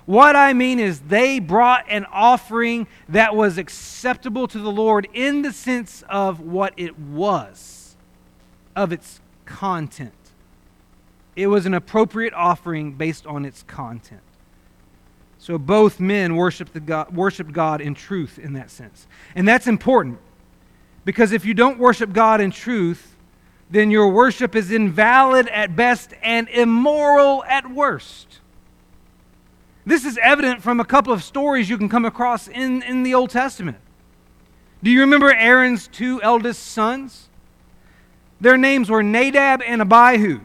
What 0.06 0.34
I 0.34 0.54
mean 0.54 0.80
is, 0.80 0.98
they 0.98 1.38
brought 1.38 1.84
an 1.88 2.04
offering 2.06 2.88
that 3.08 3.36
was 3.36 3.58
acceptable 3.58 4.48
to 4.48 4.58
the 4.58 4.72
Lord 4.72 5.06
in 5.14 5.42
the 5.42 5.52
sense 5.52 6.02
of 6.08 6.40
what 6.40 6.74
it 6.76 6.98
was, 6.98 7.94
of 8.74 8.90
its 8.90 9.20
content. 9.44 10.12
It 11.36 11.46
was 11.46 11.64
an 11.64 11.74
appropriate 11.74 12.34
offering 12.34 12.94
based 12.94 13.24
on 13.24 13.44
its 13.44 13.62
content. 13.62 14.20
So 15.40 15.56
both 15.56 16.00
men 16.00 16.36
worshiped, 16.36 16.84
God, 16.84 17.16
worshiped 17.16 17.50
God 17.52 17.80
in 17.80 17.94
truth 17.94 18.38
in 18.38 18.52
that 18.52 18.70
sense. 18.70 19.08
And 19.34 19.48
that's 19.48 19.66
important 19.66 20.18
because 21.06 21.32
if 21.32 21.46
you 21.46 21.54
don't 21.54 21.78
worship 21.78 22.12
God 22.12 22.42
in 22.42 22.50
truth, 22.50 23.16
then 23.70 23.90
your 23.90 24.08
worship 24.10 24.54
is 24.54 24.70
invalid 24.70 25.48
at 25.48 25.74
best 25.74 26.12
and 26.22 26.46
immoral 26.50 27.42
at 27.44 27.70
worst. 27.70 28.40
This 29.86 30.04
is 30.04 30.18
evident 30.22 30.62
from 30.62 30.78
a 30.78 30.84
couple 30.84 31.10
of 31.10 31.24
stories 31.24 31.70
you 31.70 31.78
can 31.78 31.88
come 31.88 32.04
across 32.04 32.46
in, 32.46 32.82
in 32.82 33.02
the 33.02 33.14
Old 33.14 33.30
Testament. 33.30 33.78
Do 34.82 34.90
you 34.90 35.00
remember 35.00 35.32
Aaron's 35.32 35.88
two 35.88 36.20
eldest 36.22 36.66
sons? 36.66 37.30
Their 38.42 38.58
names 38.58 38.90
were 38.90 39.02
Nadab 39.02 39.62
and 39.62 39.80
Abihu. 39.80 40.40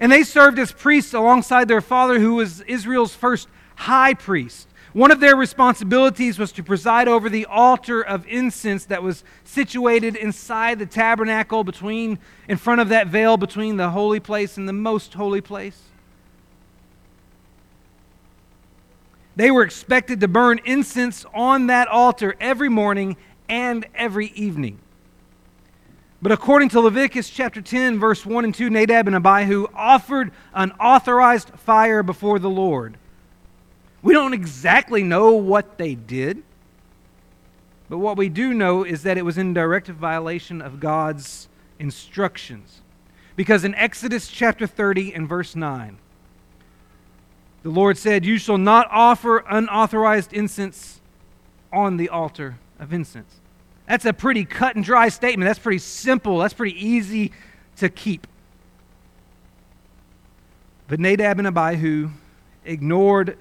And 0.00 0.10
they 0.10 0.22
served 0.22 0.58
as 0.58 0.72
priests 0.72 1.12
alongside 1.12 1.68
their 1.68 1.82
father, 1.82 2.18
who 2.18 2.36
was 2.36 2.62
Israel's 2.62 3.14
first 3.14 3.46
high 3.82 4.14
priest. 4.14 4.68
One 4.92 5.10
of 5.10 5.20
their 5.20 5.36
responsibilities 5.36 6.38
was 6.38 6.52
to 6.52 6.62
preside 6.62 7.08
over 7.08 7.30
the 7.30 7.46
altar 7.46 8.02
of 8.02 8.26
incense 8.26 8.84
that 8.86 9.02
was 9.02 9.24
situated 9.44 10.16
inside 10.16 10.78
the 10.78 10.86
tabernacle 10.86 11.64
between 11.64 12.18
in 12.46 12.58
front 12.58 12.80
of 12.80 12.90
that 12.90 13.06
veil 13.06 13.36
between 13.36 13.78
the 13.78 13.90
holy 13.90 14.20
place 14.20 14.58
and 14.58 14.68
the 14.68 14.72
most 14.72 15.14
holy 15.14 15.40
place. 15.40 15.80
They 19.34 19.50
were 19.50 19.62
expected 19.62 20.20
to 20.20 20.28
burn 20.28 20.60
incense 20.66 21.24
on 21.32 21.68
that 21.68 21.88
altar 21.88 22.36
every 22.38 22.68
morning 22.68 23.16
and 23.48 23.86
every 23.94 24.26
evening. 24.28 24.78
But 26.20 26.32
according 26.32 26.68
to 26.70 26.80
Leviticus 26.80 27.30
chapter 27.30 27.62
10, 27.62 27.98
verse 27.98 28.26
1 28.26 28.44
and 28.44 28.54
2, 28.54 28.68
Nadab 28.68 29.08
and 29.08 29.16
Abihu 29.16 29.66
offered 29.74 30.30
an 30.54 30.70
authorized 30.72 31.48
fire 31.50 32.02
before 32.02 32.38
the 32.38 32.50
Lord. 32.50 32.98
We 34.02 34.12
don't 34.12 34.34
exactly 34.34 35.04
know 35.04 35.32
what 35.32 35.78
they 35.78 35.94
did, 35.94 36.42
but 37.88 37.98
what 37.98 38.16
we 38.16 38.28
do 38.28 38.52
know 38.52 38.84
is 38.84 39.04
that 39.04 39.16
it 39.16 39.24
was 39.24 39.38
in 39.38 39.54
direct 39.54 39.86
violation 39.86 40.60
of 40.60 40.80
God's 40.80 41.48
instructions. 41.78 42.80
Because 43.36 43.64
in 43.64 43.74
Exodus 43.76 44.28
chapter 44.28 44.66
30 44.66 45.14
and 45.14 45.28
verse 45.28 45.54
9, 45.54 45.98
The 47.62 47.70
Lord 47.70 47.96
said, 47.96 48.24
You 48.24 48.38
shall 48.38 48.58
not 48.58 48.88
offer 48.90 49.44
unauthorized 49.48 50.32
incense 50.32 51.00
on 51.72 51.96
the 51.96 52.08
altar 52.08 52.58
of 52.78 52.92
incense. 52.92 53.40
That's 53.86 54.04
a 54.04 54.12
pretty 54.12 54.44
cut 54.44 54.74
and 54.74 54.84
dry 54.84 55.08
statement. 55.08 55.48
That's 55.48 55.58
pretty 55.58 55.78
simple. 55.78 56.38
That's 56.38 56.54
pretty 56.54 56.84
easy 56.84 57.32
to 57.76 57.88
keep. 57.88 58.26
But 60.88 61.00
Nadab 61.00 61.38
and 61.38 61.48
Abihu 61.48 62.10
ignored 62.64 63.38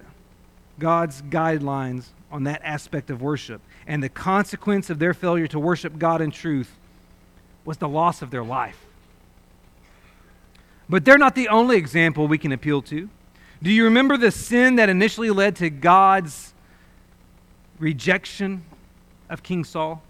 God's 0.82 1.22
guidelines 1.22 2.08
on 2.32 2.44
that 2.46 2.60
aspect 2.64 3.12
of 3.12 3.22
worship. 3.22 3.62
And 3.86 4.02
the 4.02 4.10
consequence 4.10 4.90
of 4.90 4.98
their 4.98 5.14
failure 5.14 5.48
to 5.48 5.60
worship 5.60 6.00
God 6.00 6.22
in 6.22 6.32
truth 6.32 6.76
was 7.64 7.78
the 7.78 7.88
loss 7.88 8.24
of 8.24 8.32
their 8.32 8.44
life. 8.44 8.84
But 10.90 11.06
they're 11.06 11.20
not 11.20 11.36
the 11.36 11.50
only 11.50 11.78
example 11.78 12.28
we 12.28 12.40
can 12.40 12.52
appeal 12.52 12.82
to. 12.84 13.08
Do 13.62 13.72
you 13.72 13.84
remember 13.84 14.18
the 14.18 14.32
sin 14.32 14.78
that 14.78 14.90
initially 14.90 15.30
led 15.30 15.56
to 15.58 15.70
God's 15.70 16.54
rejection 17.78 18.66
of 19.30 19.44
King 19.44 19.64
Saul? 19.64 20.02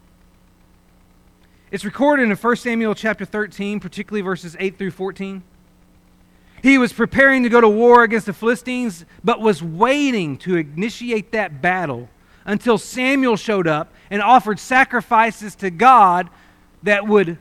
It's 1.69 1.83
recorded 1.83 2.23
in 2.23 2.35
1 2.35 2.55
Samuel 2.55 2.95
chapter 2.95 3.25
13, 3.25 3.81
particularly 3.81 4.21
verses 4.21 4.55
8 4.57 4.77
through 4.77 4.91
14. 4.91 5.43
He 6.61 6.77
was 6.77 6.93
preparing 6.93 7.43
to 7.43 7.49
go 7.49 7.59
to 7.59 7.69
war 7.69 8.03
against 8.03 8.27
the 8.27 8.33
Philistines, 8.33 9.05
but 9.23 9.39
was 9.39 9.63
waiting 9.63 10.37
to 10.39 10.57
initiate 10.57 11.31
that 11.31 11.61
battle 11.61 12.09
until 12.45 12.77
Samuel 12.77 13.35
showed 13.35 13.67
up 13.67 13.91
and 14.09 14.21
offered 14.21 14.59
sacrifices 14.59 15.55
to 15.55 15.69
God 15.69 16.29
that 16.83 17.07
would 17.07 17.37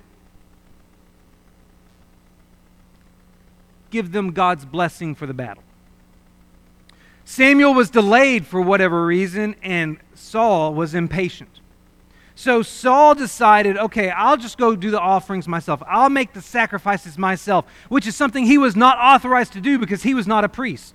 give 3.91 4.13
them 4.13 4.33
God's 4.33 4.65
blessing 4.65 5.15
for 5.15 5.27
the 5.27 5.35
battle. 5.35 5.65
Samuel 7.25 7.75
was 7.75 7.91
delayed 7.91 8.47
for 8.47 8.61
whatever 8.61 9.05
reason, 9.05 9.55
and 9.63 9.99
Saul 10.15 10.75
was 10.75 10.95
impatient. 10.95 11.60
So 12.41 12.63
Saul 12.63 13.15
decided, 13.15 13.77
okay, 13.77 14.09
I'll 14.09 14.39
just 14.39 14.57
go 14.57 14.75
do 14.75 14.91
the 14.91 14.99
offerings 14.99 15.47
myself. 15.47 15.83
I'll 15.87 16.09
make 16.09 16.33
the 16.33 16.41
sacrifices 16.41 17.19
myself, 17.19 17.67
which 17.91 18.07
is 18.07 18.17
something 18.17 18.47
he 18.47 18.57
was 18.57 18.75
not 18.75 18.97
authorized 18.97 19.53
to 19.53 19.61
do 19.61 19.79
because 19.79 20.05
he 20.05 20.15
was 20.15 20.27
not 20.27 20.43
a 20.43 20.49
priest. 20.49 20.95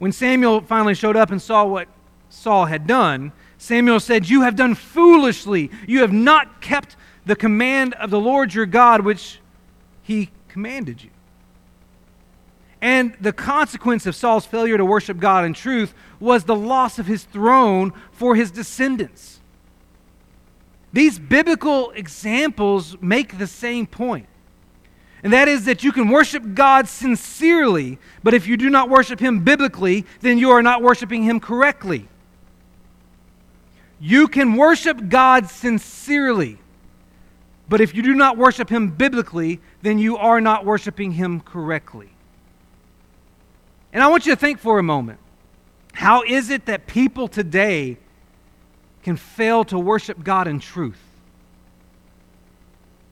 When 0.00 0.10
Samuel 0.10 0.60
finally 0.60 0.96
showed 0.96 1.14
up 1.14 1.30
and 1.30 1.40
saw 1.40 1.64
what 1.64 1.86
Saul 2.30 2.64
had 2.64 2.88
done, 2.88 3.30
Samuel 3.56 4.00
said, 4.00 4.28
You 4.28 4.42
have 4.42 4.56
done 4.56 4.74
foolishly. 4.74 5.70
You 5.86 6.00
have 6.00 6.12
not 6.12 6.60
kept 6.60 6.96
the 7.24 7.36
command 7.36 7.94
of 7.94 8.10
the 8.10 8.18
Lord 8.18 8.54
your 8.54 8.66
God, 8.66 9.02
which 9.02 9.38
he 10.02 10.30
commanded 10.48 11.04
you. 11.04 11.10
And 12.82 13.16
the 13.20 13.32
consequence 13.32 14.04
of 14.04 14.16
Saul's 14.16 14.46
failure 14.46 14.78
to 14.78 14.84
worship 14.84 15.18
God 15.18 15.44
in 15.44 15.54
truth 15.54 15.94
was 16.18 16.42
the 16.42 16.56
loss 16.56 16.98
of 16.98 17.06
his 17.06 17.22
throne 17.22 17.92
for 18.10 18.34
his 18.34 18.50
descendants. 18.50 19.42
These 20.94 21.18
biblical 21.18 21.90
examples 21.90 22.96
make 23.00 23.36
the 23.36 23.48
same 23.48 23.84
point. 23.84 24.28
And 25.24 25.32
that 25.32 25.48
is 25.48 25.64
that 25.64 25.82
you 25.82 25.90
can 25.90 26.08
worship 26.08 26.54
God 26.54 26.86
sincerely, 26.86 27.98
but 28.22 28.32
if 28.32 28.46
you 28.46 28.56
do 28.56 28.70
not 28.70 28.88
worship 28.88 29.18
Him 29.18 29.40
biblically, 29.40 30.06
then 30.20 30.38
you 30.38 30.52
are 30.52 30.62
not 30.62 30.82
worshiping 30.82 31.24
Him 31.24 31.40
correctly. 31.40 32.06
You 33.98 34.28
can 34.28 34.54
worship 34.54 35.08
God 35.08 35.50
sincerely, 35.50 36.58
but 37.68 37.80
if 37.80 37.92
you 37.92 38.02
do 38.02 38.14
not 38.14 38.36
worship 38.36 38.68
Him 38.68 38.90
biblically, 38.90 39.60
then 39.82 39.98
you 39.98 40.16
are 40.16 40.40
not 40.40 40.64
worshiping 40.64 41.10
Him 41.10 41.40
correctly. 41.40 42.10
And 43.92 44.00
I 44.00 44.06
want 44.06 44.26
you 44.26 44.32
to 44.32 44.40
think 44.40 44.60
for 44.60 44.78
a 44.78 44.82
moment 44.84 45.18
how 45.92 46.22
is 46.22 46.50
it 46.50 46.66
that 46.66 46.86
people 46.86 47.26
today 47.26 47.98
can 49.04 49.16
fail 49.16 49.64
to 49.64 49.78
worship 49.78 50.24
God 50.24 50.48
in 50.48 50.58
truth? 50.58 51.00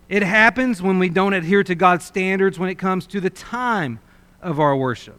It 0.08 0.22
happens 0.22 0.82
when 0.82 0.98
we 0.98 1.08
don't 1.08 1.32
adhere 1.32 1.62
to 1.64 1.74
God's 1.74 2.04
standards 2.04 2.58
when 2.58 2.68
it 2.68 2.74
comes 2.74 3.06
to 3.08 3.20
the 3.20 3.30
time 3.30 4.00
of 4.42 4.58
our 4.58 4.76
worship. 4.76 5.18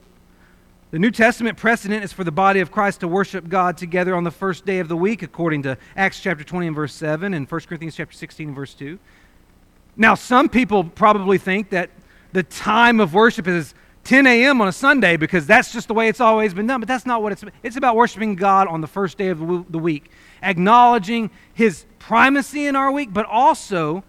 The 0.92 1.00
New 1.00 1.10
Testament 1.10 1.58
precedent 1.58 2.04
is 2.04 2.14
for 2.14 2.24
the 2.24 2.32
body 2.32 2.60
of 2.60 2.72
Christ 2.72 3.00
to 3.00 3.08
worship 3.08 3.50
God 3.50 3.78
together 3.78 4.16
on 4.16 4.24
the 4.24 4.30
first 4.30 4.66
day 4.66 4.78
of 4.78 4.88
the 4.88 4.96
week, 4.96 5.24
according 5.24 5.64
to 5.64 5.78
Acts 5.96 6.20
chapter 6.20 6.44
20 6.44 6.68
and 6.68 6.76
verse 6.76 6.94
7 6.94 7.34
and 7.34 7.50
1 7.50 7.62
Corinthians 7.62 7.96
chapter 7.96 8.16
16 8.16 8.50
and 8.50 8.56
verse 8.56 8.76
2. 8.76 9.00
Now, 9.98 10.14
some 10.14 10.50
people 10.50 10.84
probably 10.84 11.40
think 11.40 11.72
that 11.72 11.90
the 12.32 12.44
time 12.44 13.00
of 13.00 13.14
worship 13.16 13.48
is 13.48 13.74
10 14.04 14.28
a.m. 14.28 14.62
on 14.62 14.68
a 14.68 14.72
Sunday 14.72 15.18
because 15.18 15.48
that's 15.48 15.72
just 15.72 15.88
the 15.88 15.94
way 15.94 16.10
it's 16.10 16.20
always 16.22 16.54
been 16.54 16.68
done, 16.68 16.80
but 16.80 16.88
that's 16.88 17.06
not 17.06 17.24
what 17.24 17.32
it's 17.32 17.42
about. 17.42 17.56
It's 17.64 17.78
about 17.78 17.96
worshiping 17.96 18.36
God 18.36 18.68
on 18.68 18.82
the 18.82 18.88
first 18.88 19.18
day 19.18 19.30
of 19.30 19.40
the 19.72 19.80
week, 19.80 20.12
acknowledging 20.44 21.32
His 21.54 21.86
primacy 22.00 22.68
in 22.68 22.76
our 22.76 22.92
week, 22.92 23.14
but 23.14 23.26
also 23.26 24.04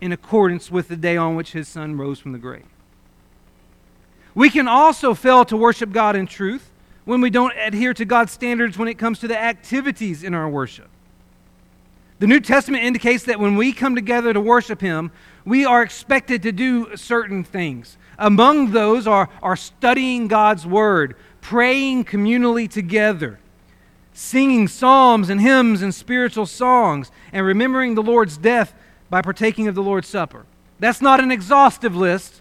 in 0.00 0.12
accordance 0.12 0.70
with 0.70 0.88
the 0.88 0.96
day 0.96 1.16
on 1.16 1.36
which 1.36 1.52
His 1.52 1.68
Son 1.68 1.96
rose 1.96 2.18
from 2.18 2.32
the 2.32 2.38
grave. 2.38 2.66
We 4.34 4.50
can 4.50 4.68
also 4.68 5.14
fail 5.14 5.44
to 5.46 5.56
worship 5.56 5.92
God 5.92 6.14
in 6.14 6.26
truth 6.26 6.70
when 7.06 7.20
we 7.20 7.30
don't 7.30 7.54
adhere 7.56 7.94
to 7.94 8.04
God's 8.04 8.32
standards 8.32 8.76
when 8.76 8.88
it 8.88 8.98
comes 8.98 9.18
to 9.20 9.28
the 9.28 9.40
activities 9.40 10.22
in 10.22 10.34
our 10.34 10.48
worship. 10.48 10.88
The 12.18 12.26
New 12.26 12.40
Testament 12.40 12.82
indicates 12.82 13.24
that 13.24 13.40
when 13.40 13.56
we 13.56 13.72
come 13.72 13.94
together 13.94 14.32
to 14.32 14.40
worship 14.40 14.80
Him, 14.80 15.10
we 15.44 15.64
are 15.64 15.82
expected 15.82 16.42
to 16.42 16.52
do 16.52 16.96
certain 16.96 17.44
things. 17.44 17.96
Among 18.18 18.72
those 18.72 19.06
are, 19.06 19.28
are 19.42 19.56
studying 19.56 20.26
God's 20.26 20.66
Word, 20.66 21.16
praying 21.40 22.06
communally 22.06 22.68
together, 22.70 23.38
singing 24.16 24.66
psalms 24.66 25.28
and 25.28 25.42
hymns 25.42 25.82
and 25.82 25.94
spiritual 25.94 26.46
songs, 26.46 27.10
and 27.32 27.44
remembering 27.44 27.94
the 27.94 28.02
Lord's 28.02 28.38
death 28.38 28.74
by 29.10 29.20
partaking 29.20 29.68
of 29.68 29.74
the 29.74 29.82
Lord's 29.82 30.08
Supper. 30.08 30.46
That's 30.78 31.02
not 31.02 31.20
an 31.20 31.30
exhaustive 31.30 31.94
list, 31.94 32.40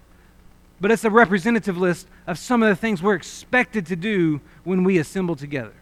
but 0.79 0.89
it's 0.89 1.03
a 1.03 1.09
representative 1.09 1.77
list 1.77 2.07
of 2.27 2.39
some 2.39 2.63
of 2.63 2.69
the 2.69 2.77
things 2.77 3.03
we're 3.03 3.15
expected 3.15 3.85
to 3.87 3.97
do 3.97 4.39
when 4.63 4.85
we 4.85 4.97
assemble 4.97 5.35
together. 5.35 5.73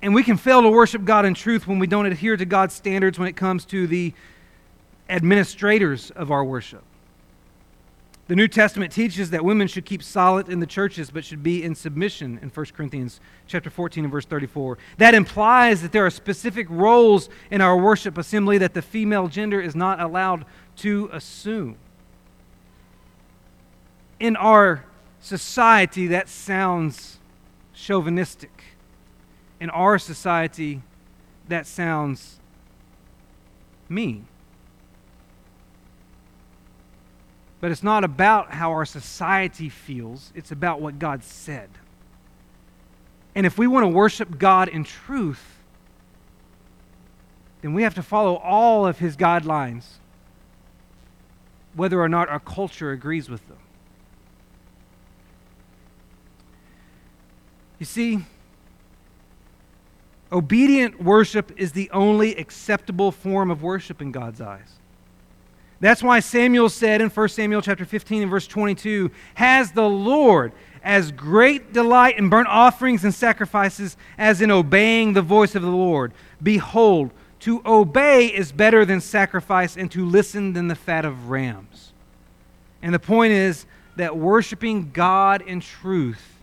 And 0.00 0.14
we 0.14 0.22
can 0.22 0.36
fail 0.36 0.62
to 0.62 0.70
worship 0.70 1.04
God 1.04 1.24
in 1.24 1.34
truth 1.34 1.66
when 1.66 1.80
we 1.80 1.88
don't 1.88 2.06
adhere 2.06 2.36
to 2.36 2.44
God's 2.44 2.74
standards 2.74 3.18
when 3.18 3.26
it 3.26 3.34
comes 3.34 3.64
to 3.66 3.88
the 3.88 4.14
administrators 5.08 6.12
of 6.12 6.30
our 6.30 6.44
worship. 6.44 6.84
The 8.30 8.36
New 8.36 8.46
Testament 8.46 8.92
teaches 8.92 9.30
that 9.30 9.44
women 9.44 9.66
should 9.66 9.84
keep 9.84 10.04
silent 10.04 10.48
in 10.48 10.60
the 10.60 10.66
churches 10.66 11.10
but 11.10 11.24
should 11.24 11.42
be 11.42 11.64
in 11.64 11.74
submission 11.74 12.38
in 12.40 12.48
1 12.48 12.66
Corinthians 12.66 13.18
chapter 13.48 13.70
14 13.70 14.04
and 14.04 14.12
verse 14.12 14.24
34. 14.24 14.78
That 14.98 15.16
implies 15.16 15.82
that 15.82 15.90
there 15.90 16.06
are 16.06 16.10
specific 16.10 16.68
roles 16.70 17.28
in 17.50 17.60
our 17.60 17.76
worship 17.76 18.16
assembly 18.16 18.56
that 18.58 18.72
the 18.72 18.82
female 18.82 19.26
gender 19.26 19.60
is 19.60 19.74
not 19.74 19.98
allowed 19.98 20.44
to 20.76 21.10
assume. 21.12 21.74
In 24.20 24.36
our 24.36 24.84
society, 25.18 26.06
that 26.06 26.28
sounds 26.28 27.18
chauvinistic. 27.74 28.62
In 29.58 29.70
our 29.70 29.98
society, 29.98 30.82
that 31.48 31.66
sounds 31.66 32.38
mean. 33.88 34.28
But 37.60 37.70
it's 37.70 37.82
not 37.82 38.04
about 38.04 38.52
how 38.52 38.70
our 38.70 38.86
society 38.86 39.68
feels, 39.68 40.32
it's 40.34 40.50
about 40.50 40.80
what 40.80 40.98
God 40.98 41.22
said. 41.22 41.68
And 43.34 43.46
if 43.46 43.58
we 43.58 43.66
want 43.66 43.84
to 43.84 43.88
worship 43.88 44.38
God 44.38 44.68
in 44.68 44.82
truth, 44.82 45.58
then 47.62 47.74
we 47.74 47.82
have 47.82 47.94
to 47.94 48.02
follow 48.02 48.36
all 48.36 48.86
of 48.86 48.98
his 48.98 49.16
guidelines, 49.16 49.84
whether 51.74 52.00
or 52.00 52.08
not 52.08 52.28
our 52.28 52.40
culture 52.40 52.90
agrees 52.90 53.28
with 53.28 53.46
them. 53.46 53.58
You 57.78 57.86
see, 57.86 58.20
obedient 60.32 61.02
worship 61.02 61.52
is 61.56 61.72
the 61.72 61.90
only 61.90 62.36
acceptable 62.36 63.12
form 63.12 63.50
of 63.50 63.62
worship 63.62 64.02
in 64.02 64.12
God's 64.12 64.40
eyes. 64.40 64.72
That's 65.80 66.02
why 66.02 66.20
Samuel 66.20 66.68
said 66.68 67.00
in 67.00 67.08
1 67.08 67.28
Samuel 67.30 67.62
chapter 67.62 67.86
15 67.86 68.22
and 68.22 68.30
verse 68.30 68.46
22, 68.46 69.10
"Has 69.34 69.72
the 69.72 69.88
Lord 69.88 70.52
as 70.82 71.10
great 71.10 71.72
delight 71.72 72.18
in 72.18 72.28
burnt 72.28 72.48
offerings 72.48 73.02
and 73.02 73.14
sacrifices 73.14 73.96
as 74.18 74.42
in 74.42 74.50
obeying 74.50 75.14
the 75.14 75.22
voice 75.22 75.54
of 75.54 75.62
the 75.62 75.68
Lord? 75.68 76.12
Behold, 76.42 77.10
to 77.40 77.62
obey 77.64 78.26
is 78.26 78.52
better 78.52 78.84
than 78.84 79.00
sacrifice, 79.00 79.74
and 79.74 79.90
to 79.90 80.04
listen 80.04 80.52
than 80.52 80.68
the 80.68 80.74
fat 80.74 81.06
of 81.06 81.30
rams." 81.30 81.94
And 82.82 82.92
the 82.92 82.98
point 82.98 83.32
is 83.32 83.64
that 83.96 84.18
worshiping 84.18 84.90
God 84.92 85.40
in 85.40 85.60
truth 85.60 86.38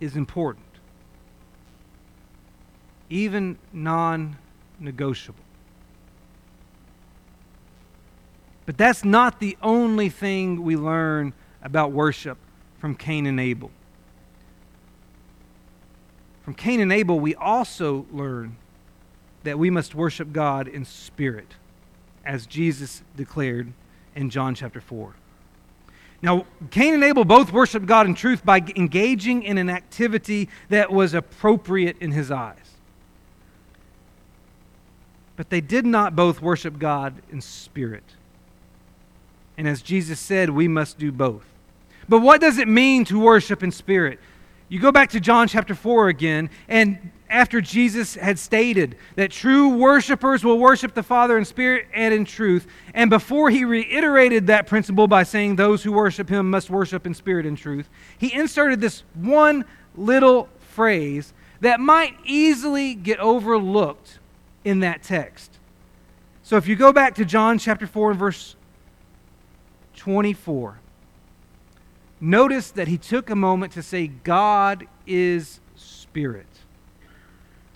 is 0.00 0.14
important, 0.16 0.66
even 3.08 3.56
non 3.72 4.36
negotiable. 4.78 5.47
But 8.68 8.76
that's 8.76 9.02
not 9.02 9.40
the 9.40 9.56
only 9.62 10.10
thing 10.10 10.62
we 10.62 10.76
learn 10.76 11.32
about 11.62 11.90
worship 11.90 12.36
from 12.78 12.94
Cain 12.96 13.24
and 13.24 13.40
Abel. 13.40 13.70
From 16.42 16.52
Cain 16.52 16.78
and 16.80 16.92
Abel, 16.92 17.18
we 17.18 17.34
also 17.34 18.04
learn 18.12 18.58
that 19.42 19.58
we 19.58 19.70
must 19.70 19.94
worship 19.94 20.34
God 20.34 20.68
in 20.68 20.84
spirit, 20.84 21.54
as 22.26 22.44
Jesus 22.44 23.02
declared 23.16 23.72
in 24.14 24.28
John 24.28 24.54
chapter 24.54 24.82
4. 24.82 25.14
Now, 26.20 26.44
Cain 26.70 26.92
and 26.92 27.04
Abel 27.04 27.24
both 27.24 27.50
worshiped 27.50 27.86
God 27.86 28.04
in 28.04 28.14
truth 28.14 28.44
by 28.44 28.58
engaging 28.76 29.44
in 29.44 29.56
an 29.56 29.70
activity 29.70 30.50
that 30.68 30.92
was 30.92 31.14
appropriate 31.14 31.96
in 32.00 32.12
his 32.12 32.30
eyes. 32.30 32.74
But 35.36 35.48
they 35.48 35.62
did 35.62 35.86
not 35.86 36.14
both 36.14 36.42
worship 36.42 36.78
God 36.78 37.14
in 37.32 37.40
spirit. 37.40 38.04
And 39.58 39.68
as 39.68 39.82
Jesus 39.82 40.18
said, 40.18 40.48
we 40.48 40.68
must 40.68 40.98
do 40.98 41.12
both. 41.12 41.44
But 42.08 42.20
what 42.20 42.40
does 42.40 42.56
it 42.56 42.68
mean 42.68 43.04
to 43.06 43.20
worship 43.20 43.62
in 43.62 43.70
spirit? 43.70 44.18
You 44.70 44.78
go 44.78 44.92
back 44.92 45.10
to 45.10 45.20
John 45.20 45.48
chapter 45.48 45.74
4 45.74 46.08
again, 46.08 46.48
and 46.68 47.10
after 47.28 47.60
Jesus 47.60 48.14
had 48.14 48.38
stated 48.38 48.96
that 49.16 49.30
true 49.30 49.70
worshipers 49.70 50.44
will 50.44 50.58
worship 50.58 50.94
the 50.94 51.02
Father 51.02 51.36
in 51.36 51.44
spirit 51.44 51.86
and 51.92 52.14
in 52.14 52.24
truth, 52.24 52.66
and 52.94 53.10
before 53.10 53.50
he 53.50 53.64
reiterated 53.64 54.46
that 54.46 54.66
principle 54.66 55.08
by 55.08 55.22
saying 55.22 55.56
those 55.56 55.82
who 55.82 55.92
worship 55.92 56.28
him 56.28 56.50
must 56.50 56.70
worship 56.70 57.06
in 57.06 57.12
spirit 57.12 57.44
and 57.44 57.58
truth, 57.58 57.88
he 58.16 58.32
inserted 58.32 58.80
this 58.80 59.02
one 59.14 59.64
little 59.96 60.48
phrase 60.60 61.34
that 61.60 61.80
might 61.80 62.14
easily 62.24 62.94
get 62.94 63.18
overlooked 63.18 64.18
in 64.64 64.80
that 64.80 65.02
text. 65.02 65.58
So 66.42 66.56
if 66.56 66.66
you 66.68 66.76
go 66.76 66.92
back 66.92 67.16
to 67.16 67.24
John 67.24 67.58
chapter 67.58 67.86
4 67.86 68.10
and 68.10 68.18
verse 68.18 68.54
24, 69.98 70.78
notice 72.20 72.70
that 72.70 72.88
he 72.88 72.96
took 72.96 73.28
a 73.28 73.36
moment 73.36 73.72
to 73.74 73.82
say, 73.82 74.06
God 74.06 74.86
is 75.06 75.60
spirit. 75.76 76.46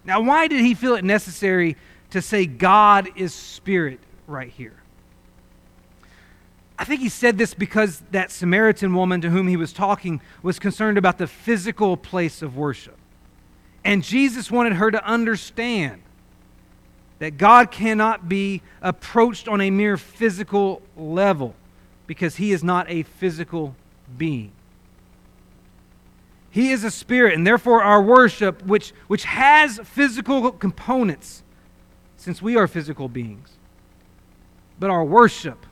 Now, 0.05 0.21
why 0.21 0.49
did 0.49 0.61
he 0.61 0.75
feel 0.75 0.95
it 0.95 1.05
necessary 1.05 1.77
to 2.11 2.23
say 2.23 2.47
God 2.47 3.09
is 3.17 3.35
spirit 3.35 4.01
right 4.27 4.51
here? 4.51 4.75
I 6.79 6.85
think 6.85 7.01
he 7.01 7.09
said 7.09 7.39
this 7.39 7.55
because 7.55 8.03
that 8.11 8.31
Samaritan 8.31 8.95
woman 8.95 9.21
to 9.21 9.31
whom 9.31 9.47
he 9.47 9.57
was 9.57 9.73
talking 9.73 10.21
was 10.43 10.59
concerned 10.59 10.99
about 10.99 11.19
the 11.19 11.27
physical 11.27 11.97
place 11.97 12.43
of 12.43 12.57
worship. 12.57 12.97
And 13.85 14.03
Jesus 14.03 14.51
wanted 14.51 14.75
her 14.75 14.91
to 14.91 15.05
understand 15.05 16.03
that 17.19 17.37
God 17.37 17.71
cannot 17.71 18.29
be 18.29 18.63
approached 18.81 19.47
on 19.47 19.61
a 19.61 19.71
mere 19.71 19.97
physical 19.97 20.83
level 20.97 21.55
because 22.13 22.37
he 22.37 22.53
is 22.53 22.63
not 22.63 22.85
a 22.91 23.05
physical 23.05 23.75
being. 24.19 24.53
He 26.51 26.71
is 26.71 26.85
a 26.85 26.91
spirit, 26.91 27.33
and 27.33 27.47
therefore 27.47 27.83
our 27.83 28.03
worship, 28.03 28.63
which, 28.67 28.93
which 29.07 29.25
has 29.25 29.81
physical 29.83 30.53
components, 30.53 31.43
since 32.19 32.43
we 32.43 32.55
are 32.55 32.67
physical 32.67 33.09
beings. 33.09 33.57
But 34.79 34.91
our 34.91 35.03
worship 35.03 35.65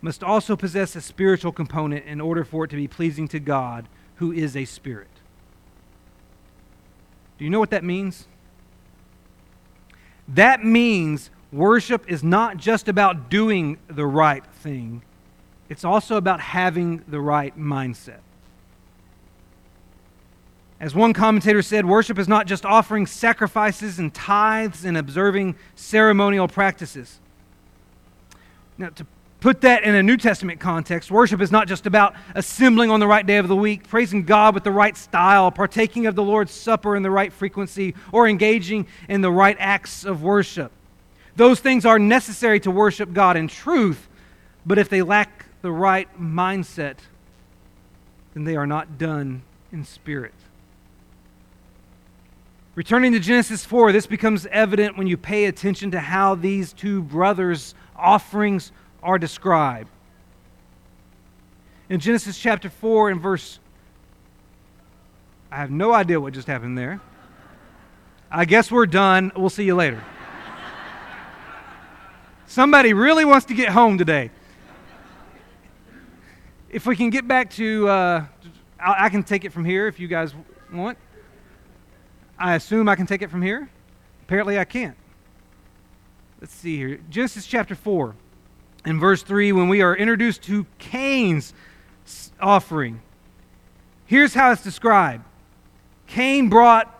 must 0.00 0.24
also 0.24 0.56
possess 0.56 0.96
a 0.96 1.00
spiritual 1.00 1.52
component 1.52 2.06
in 2.06 2.20
order 2.20 2.44
for 2.44 2.64
it 2.64 2.68
to 2.70 2.76
be 2.76 2.88
pleasing 2.88 3.28
to 3.28 3.38
God, 3.38 3.86
who 4.16 4.32
is 4.32 4.56
a 4.56 4.64
spirit. 4.64 5.06
Do 7.38 7.44
you 7.44 7.50
know 7.50 7.60
what 7.60 7.70
that 7.70 7.84
means? 7.84 8.26
That 10.26 10.64
means 10.64 11.30
worship 11.52 12.10
is 12.10 12.24
not 12.24 12.56
just 12.56 12.88
about 12.88 13.30
doing 13.30 13.78
the 13.86 14.06
right 14.06 14.44
thing, 14.44 15.02
it's 15.68 15.84
also 15.84 16.16
about 16.16 16.40
having 16.40 17.04
the 17.08 17.20
right 17.20 17.58
mindset. 17.58 18.20
As 20.78 20.94
one 20.94 21.12
commentator 21.14 21.62
said, 21.62 21.86
worship 21.86 22.18
is 22.18 22.28
not 22.28 22.46
just 22.46 22.66
offering 22.66 23.06
sacrifices 23.06 23.98
and 23.98 24.12
tithes 24.12 24.84
and 24.84 24.96
observing 24.96 25.56
ceremonial 25.74 26.48
practices. 26.48 27.18
Now, 28.76 28.90
to 28.90 29.06
put 29.40 29.62
that 29.62 29.84
in 29.84 29.94
a 29.94 30.02
New 30.02 30.18
Testament 30.18 30.60
context, 30.60 31.10
worship 31.10 31.40
is 31.40 31.50
not 31.50 31.66
just 31.66 31.86
about 31.86 32.14
assembling 32.34 32.90
on 32.90 33.00
the 33.00 33.06
right 33.06 33.26
day 33.26 33.38
of 33.38 33.48
the 33.48 33.56
week, 33.56 33.88
praising 33.88 34.24
God 34.24 34.52
with 34.54 34.64
the 34.64 34.70
right 34.70 34.96
style, 34.96 35.50
partaking 35.50 36.06
of 36.06 36.14
the 36.14 36.22
Lord's 36.22 36.52
Supper 36.52 36.94
in 36.94 37.02
the 37.02 37.10
right 37.10 37.32
frequency, 37.32 37.94
or 38.12 38.28
engaging 38.28 38.86
in 39.08 39.22
the 39.22 39.32
right 39.32 39.56
acts 39.58 40.04
of 40.04 40.22
worship. 40.22 40.72
Those 41.36 41.60
things 41.60 41.86
are 41.86 41.98
necessary 41.98 42.60
to 42.60 42.70
worship 42.70 43.14
God 43.14 43.38
in 43.38 43.48
truth, 43.48 44.08
but 44.66 44.78
if 44.78 44.90
they 44.90 45.00
lack 45.00 45.45
the 45.66 45.72
right 45.72 46.08
mindset, 46.16 46.98
then 48.34 48.44
they 48.44 48.54
are 48.54 48.68
not 48.68 48.98
done 48.98 49.42
in 49.72 49.84
spirit. 49.84 50.32
Returning 52.76 53.10
to 53.14 53.18
Genesis 53.18 53.64
4, 53.64 53.90
this 53.90 54.06
becomes 54.06 54.46
evident 54.52 54.96
when 54.96 55.08
you 55.08 55.16
pay 55.16 55.46
attention 55.46 55.90
to 55.90 55.98
how 55.98 56.36
these 56.36 56.72
two 56.72 57.02
brothers' 57.02 57.74
offerings 57.96 58.70
are 59.02 59.18
described. 59.18 59.88
In 61.88 61.98
Genesis 61.98 62.38
chapter 62.38 62.70
4 62.70 63.10
and 63.10 63.20
verse 63.20 63.58
I 65.50 65.56
have 65.56 65.72
no 65.72 65.92
idea 65.92 66.20
what 66.20 66.32
just 66.32 66.46
happened 66.46 66.78
there. 66.78 67.00
I 68.30 68.44
guess 68.44 68.70
we're 68.70 68.86
done. 68.86 69.32
We'll 69.34 69.50
see 69.50 69.64
you 69.64 69.74
later. 69.74 70.00
Somebody 72.46 72.92
really 72.92 73.24
wants 73.24 73.46
to 73.46 73.54
get 73.54 73.70
home 73.70 73.98
today. 73.98 74.30
If 76.76 76.84
we 76.84 76.94
can 76.94 77.08
get 77.08 77.26
back 77.26 77.48
to, 77.52 77.88
uh, 77.88 78.26
I 78.78 79.08
can 79.08 79.22
take 79.22 79.46
it 79.46 79.52
from 79.54 79.64
here 79.64 79.86
if 79.86 79.98
you 79.98 80.08
guys 80.08 80.34
want. 80.70 80.98
I 82.38 82.54
assume 82.54 82.86
I 82.86 82.96
can 82.96 83.06
take 83.06 83.22
it 83.22 83.30
from 83.30 83.40
here? 83.40 83.70
Apparently, 84.24 84.58
I 84.58 84.66
can't. 84.66 84.94
Let's 86.38 86.52
see 86.52 86.76
here. 86.76 87.00
Genesis 87.08 87.46
chapter 87.46 87.74
4 87.74 88.14
and 88.84 89.00
verse 89.00 89.22
3, 89.22 89.52
when 89.52 89.70
we 89.70 89.80
are 89.80 89.96
introduced 89.96 90.42
to 90.42 90.66
Cain's 90.76 91.54
offering, 92.42 93.00
here's 94.04 94.34
how 94.34 94.52
it's 94.52 94.62
described 94.62 95.24
Cain 96.06 96.50
brought 96.50 96.92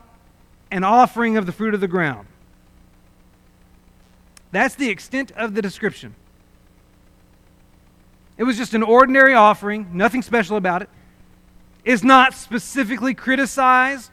an 0.71 0.83
offering 0.83 1.37
of 1.37 1.45
the 1.45 1.51
fruit 1.51 1.75
of 1.75 1.81
the 1.81 1.87
ground. 1.87 2.27
That's 4.51 4.73
the 4.73 4.89
extent 4.89 5.31
of 5.33 5.53
the 5.53 5.61
description. 5.61 6.15
It 8.37 8.43
was 8.43 8.57
just 8.57 8.73
an 8.73 8.83
ordinary 8.83 9.33
offering, 9.33 9.89
nothing 9.93 10.21
special 10.21 10.57
about 10.57 10.81
it. 10.81 10.89
It's 11.83 12.03
not 12.03 12.33
specifically 12.33 13.13
criticized 13.13 14.11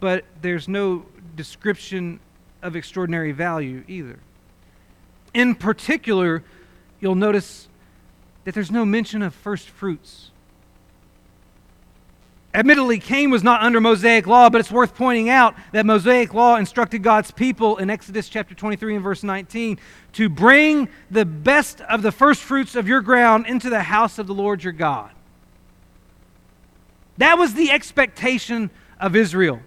but 0.00 0.24
there's 0.42 0.68
no 0.68 1.06
description 1.34 2.20
of 2.62 2.76
extraordinary 2.76 3.32
value 3.32 3.84
either. 3.88 4.18
In 5.34 5.54
particular, 5.54 6.42
you'll 7.00 7.14
notice 7.14 7.68
that 8.44 8.54
there's 8.54 8.70
no 8.70 8.84
mention 8.84 9.22
of 9.22 9.34
first 9.34 9.68
fruits. 9.68 10.30
Admittedly, 12.56 12.98
Cain 12.98 13.30
was 13.30 13.44
not 13.44 13.60
under 13.60 13.82
Mosaic 13.82 14.26
law, 14.26 14.48
but 14.48 14.62
it's 14.62 14.70
worth 14.70 14.94
pointing 14.94 15.28
out 15.28 15.54
that 15.72 15.84
Mosaic 15.84 16.32
law 16.32 16.56
instructed 16.56 17.02
God's 17.02 17.30
people 17.30 17.76
in 17.76 17.90
Exodus 17.90 18.30
chapter 18.30 18.54
23 18.54 18.94
and 18.94 19.04
verse 19.04 19.22
19 19.22 19.78
to 20.14 20.28
bring 20.30 20.88
the 21.10 21.26
best 21.26 21.82
of 21.82 22.00
the 22.00 22.10
first 22.10 22.40
fruits 22.40 22.74
of 22.74 22.88
your 22.88 23.02
ground 23.02 23.46
into 23.46 23.68
the 23.68 23.82
house 23.82 24.18
of 24.18 24.26
the 24.26 24.32
Lord 24.32 24.64
your 24.64 24.72
God. 24.72 25.10
That 27.18 27.36
was 27.36 27.52
the 27.52 27.70
expectation 27.70 28.70
of 28.98 29.14
Israel. 29.14 29.60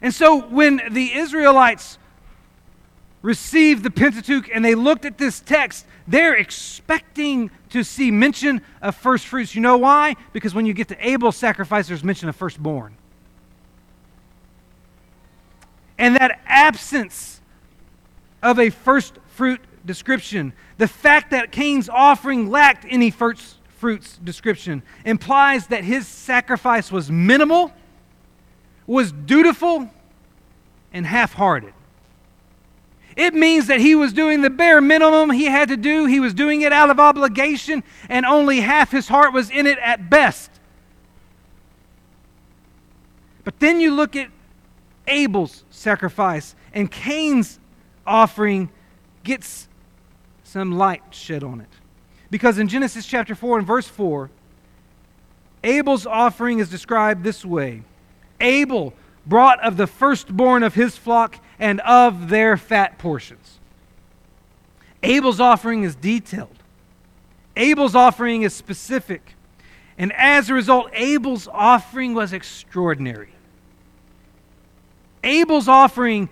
And 0.00 0.14
so 0.14 0.40
when 0.40 0.80
the 0.88 1.14
Israelites 1.14 1.98
received 3.22 3.82
the 3.82 3.90
Pentateuch 3.90 4.48
and 4.52 4.64
they 4.64 4.74
looked 4.74 5.04
at 5.04 5.18
this 5.18 5.40
text, 5.40 5.86
they're 6.06 6.34
expecting 6.34 7.50
to 7.70 7.82
see 7.82 8.10
mention 8.10 8.62
of 8.80 8.96
first 8.96 9.26
fruits. 9.26 9.54
You 9.54 9.60
know 9.60 9.76
why? 9.76 10.16
Because 10.32 10.54
when 10.54 10.66
you 10.66 10.72
get 10.72 10.88
to 10.88 11.06
Abel's 11.06 11.36
sacrifice, 11.36 11.88
there's 11.88 12.04
mention 12.04 12.28
of 12.28 12.36
firstborn. 12.36 12.96
And 15.98 16.16
that 16.16 16.40
absence 16.46 17.40
of 18.42 18.58
a 18.58 18.70
first 18.70 19.18
fruit 19.28 19.60
description, 19.84 20.52
the 20.78 20.86
fact 20.86 21.32
that 21.32 21.50
Cain's 21.50 21.88
offering 21.88 22.50
lacked 22.50 22.86
any 22.88 23.10
first 23.10 23.56
fruits 23.78 24.18
description, 24.18 24.82
implies 25.04 25.66
that 25.68 25.84
his 25.84 26.06
sacrifice 26.06 26.90
was 26.90 27.10
minimal 27.10 27.72
was 28.86 29.12
dutiful 29.12 29.90
and 30.92 31.06
half 31.06 31.34
hearted. 31.34 31.74
It 33.18 33.34
means 33.34 33.66
that 33.66 33.80
he 33.80 33.96
was 33.96 34.12
doing 34.12 34.42
the 34.42 34.48
bare 34.48 34.80
minimum 34.80 35.30
he 35.30 35.46
had 35.46 35.68
to 35.70 35.76
do. 35.76 36.06
He 36.06 36.20
was 36.20 36.32
doing 36.32 36.60
it 36.60 36.72
out 36.72 36.88
of 36.88 37.00
obligation, 37.00 37.82
and 38.08 38.24
only 38.24 38.60
half 38.60 38.92
his 38.92 39.08
heart 39.08 39.32
was 39.32 39.50
in 39.50 39.66
it 39.66 39.76
at 39.80 40.08
best. 40.08 40.52
But 43.42 43.58
then 43.58 43.80
you 43.80 43.92
look 43.92 44.14
at 44.14 44.28
Abel's 45.08 45.64
sacrifice 45.68 46.54
and 46.72 46.88
Cain's 46.92 47.58
offering 48.06 48.70
gets 49.24 49.68
some 50.44 50.78
light 50.78 51.02
shed 51.10 51.42
on 51.42 51.60
it. 51.60 51.68
Because 52.30 52.58
in 52.58 52.68
Genesis 52.68 53.04
chapter 53.04 53.34
4 53.34 53.58
and 53.58 53.66
verse 53.66 53.88
4, 53.88 54.30
Abel's 55.64 56.06
offering 56.06 56.60
is 56.60 56.68
described 56.68 57.24
this 57.24 57.44
way 57.44 57.82
Abel 58.40 58.92
brought 59.26 59.60
of 59.64 59.76
the 59.76 59.88
firstborn 59.88 60.62
of 60.62 60.74
his 60.74 60.96
flock 60.96 61.40
and 61.58 61.80
of 61.80 62.28
their 62.28 62.56
fat 62.56 62.98
portions. 62.98 63.58
Abel's 65.02 65.40
offering 65.40 65.84
is 65.84 65.94
detailed. 65.94 66.58
Abel's 67.56 67.94
offering 67.94 68.42
is 68.42 68.54
specific. 68.54 69.34
And 69.96 70.12
as 70.12 70.48
a 70.48 70.54
result, 70.54 70.90
Abel's 70.92 71.48
offering 71.48 72.14
was 72.14 72.32
extraordinary. 72.32 73.30
Abel's 75.24 75.68
offering 75.68 76.28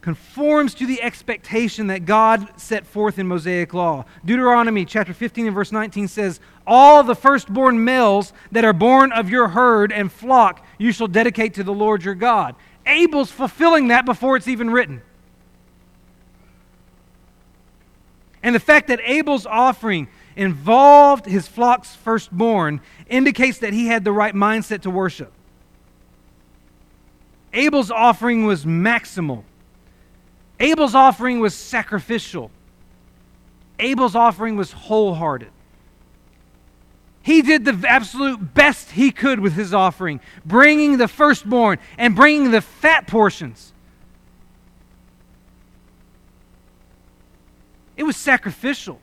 conforms 0.00 0.74
to 0.74 0.84
the 0.84 1.00
expectation 1.00 1.86
that 1.86 2.04
God 2.04 2.60
set 2.60 2.86
forth 2.86 3.18
in 3.18 3.26
Mosaic 3.26 3.72
law. 3.72 4.04
Deuteronomy 4.22 4.84
chapter 4.84 5.14
15 5.14 5.46
and 5.46 5.54
verse 5.54 5.72
19 5.72 6.08
says, 6.08 6.40
All 6.66 7.02
the 7.02 7.14
firstborn 7.14 7.84
males 7.84 8.34
that 8.52 8.66
are 8.66 8.74
born 8.74 9.12
of 9.12 9.30
your 9.30 9.48
herd 9.48 9.92
and 9.92 10.12
flock 10.12 10.62
you 10.76 10.92
shall 10.92 11.08
dedicate 11.08 11.54
to 11.54 11.64
the 11.64 11.72
Lord 11.72 12.04
your 12.04 12.14
God. 12.14 12.54
Abel's 12.86 13.30
fulfilling 13.30 13.88
that 13.88 14.04
before 14.04 14.36
it's 14.36 14.48
even 14.48 14.70
written. 14.70 15.02
And 18.42 18.54
the 18.54 18.60
fact 18.60 18.88
that 18.88 19.00
Abel's 19.02 19.46
offering 19.46 20.08
involved 20.36 21.26
his 21.26 21.48
flock's 21.48 21.94
firstborn 21.94 22.80
indicates 23.08 23.58
that 23.58 23.72
he 23.72 23.86
had 23.86 24.04
the 24.04 24.12
right 24.12 24.34
mindset 24.34 24.82
to 24.82 24.90
worship. 24.90 25.32
Abel's 27.52 27.90
offering 27.90 28.44
was 28.44 28.64
maximal. 28.64 29.44
Abel's 30.60 30.94
offering 30.94 31.40
was 31.40 31.54
sacrificial. 31.54 32.50
Abel's 33.78 34.14
offering 34.14 34.56
was 34.56 34.72
wholehearted. 34.72 35.50
He 37.24 37.40
did 37.40 37.64
the 37.64 37.88
absolute 37.88 38.52
best 38.52 38.90
he 38.90 39.10
could 39.10 39.40
with 39.40 39.54
his 39.54 39.72
offering, 39.72 40.20
bringing 40.44 40.98
the 40.98 41.08
firstborn 41.08 41.78
and 41.96 42.14
bringing 42.14 42.50
the 42.50 42.60
fat 42.60 43.06
portions. 43.06 43.72
It 47.96 48.02
was 48.02 48.18
sacrificial. 48.18 49.00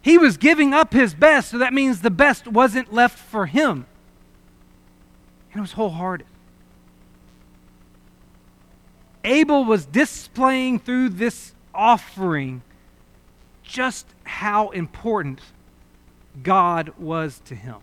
He 0.00 0.16
was 0.16 0.38
giving 0.38 0.72
up 0.72 0.94
his 0.94 1.14
best, 1.14 1.50
so 1.50 1.58
that 1.58 1.74
means 1.74 2.00
the 2.00 2.10
best 2.10 2.48
wasn't 2.48 2.90
left 2.90 3.18
for 3.18 3.44
him. 3.44 3.84
And 5.52 5.58
it 5.58 5.60
was 5.60 5.72
wholehearted. 5.72 6.26
Abel 9.24 9.66
was 9.66 9.84
displaying 9.84 10.78
through 10.78 11.10
this 11.10 11.52
offering 11.74 12.62
just 13.62 14.06
how 14.24 14.70
important 14.70 15.40
God 16.42 16.92
was 16.98 17.40
to 17.46 17.54
him. 17.54 17.76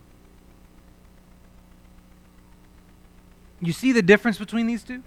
You 3.61 3.73
see 3.73 3.91
the 3.91 4.01
difference 4.01 4.37
between 4.37 4.67
these 4.67 4.83
two? 4.83 5.03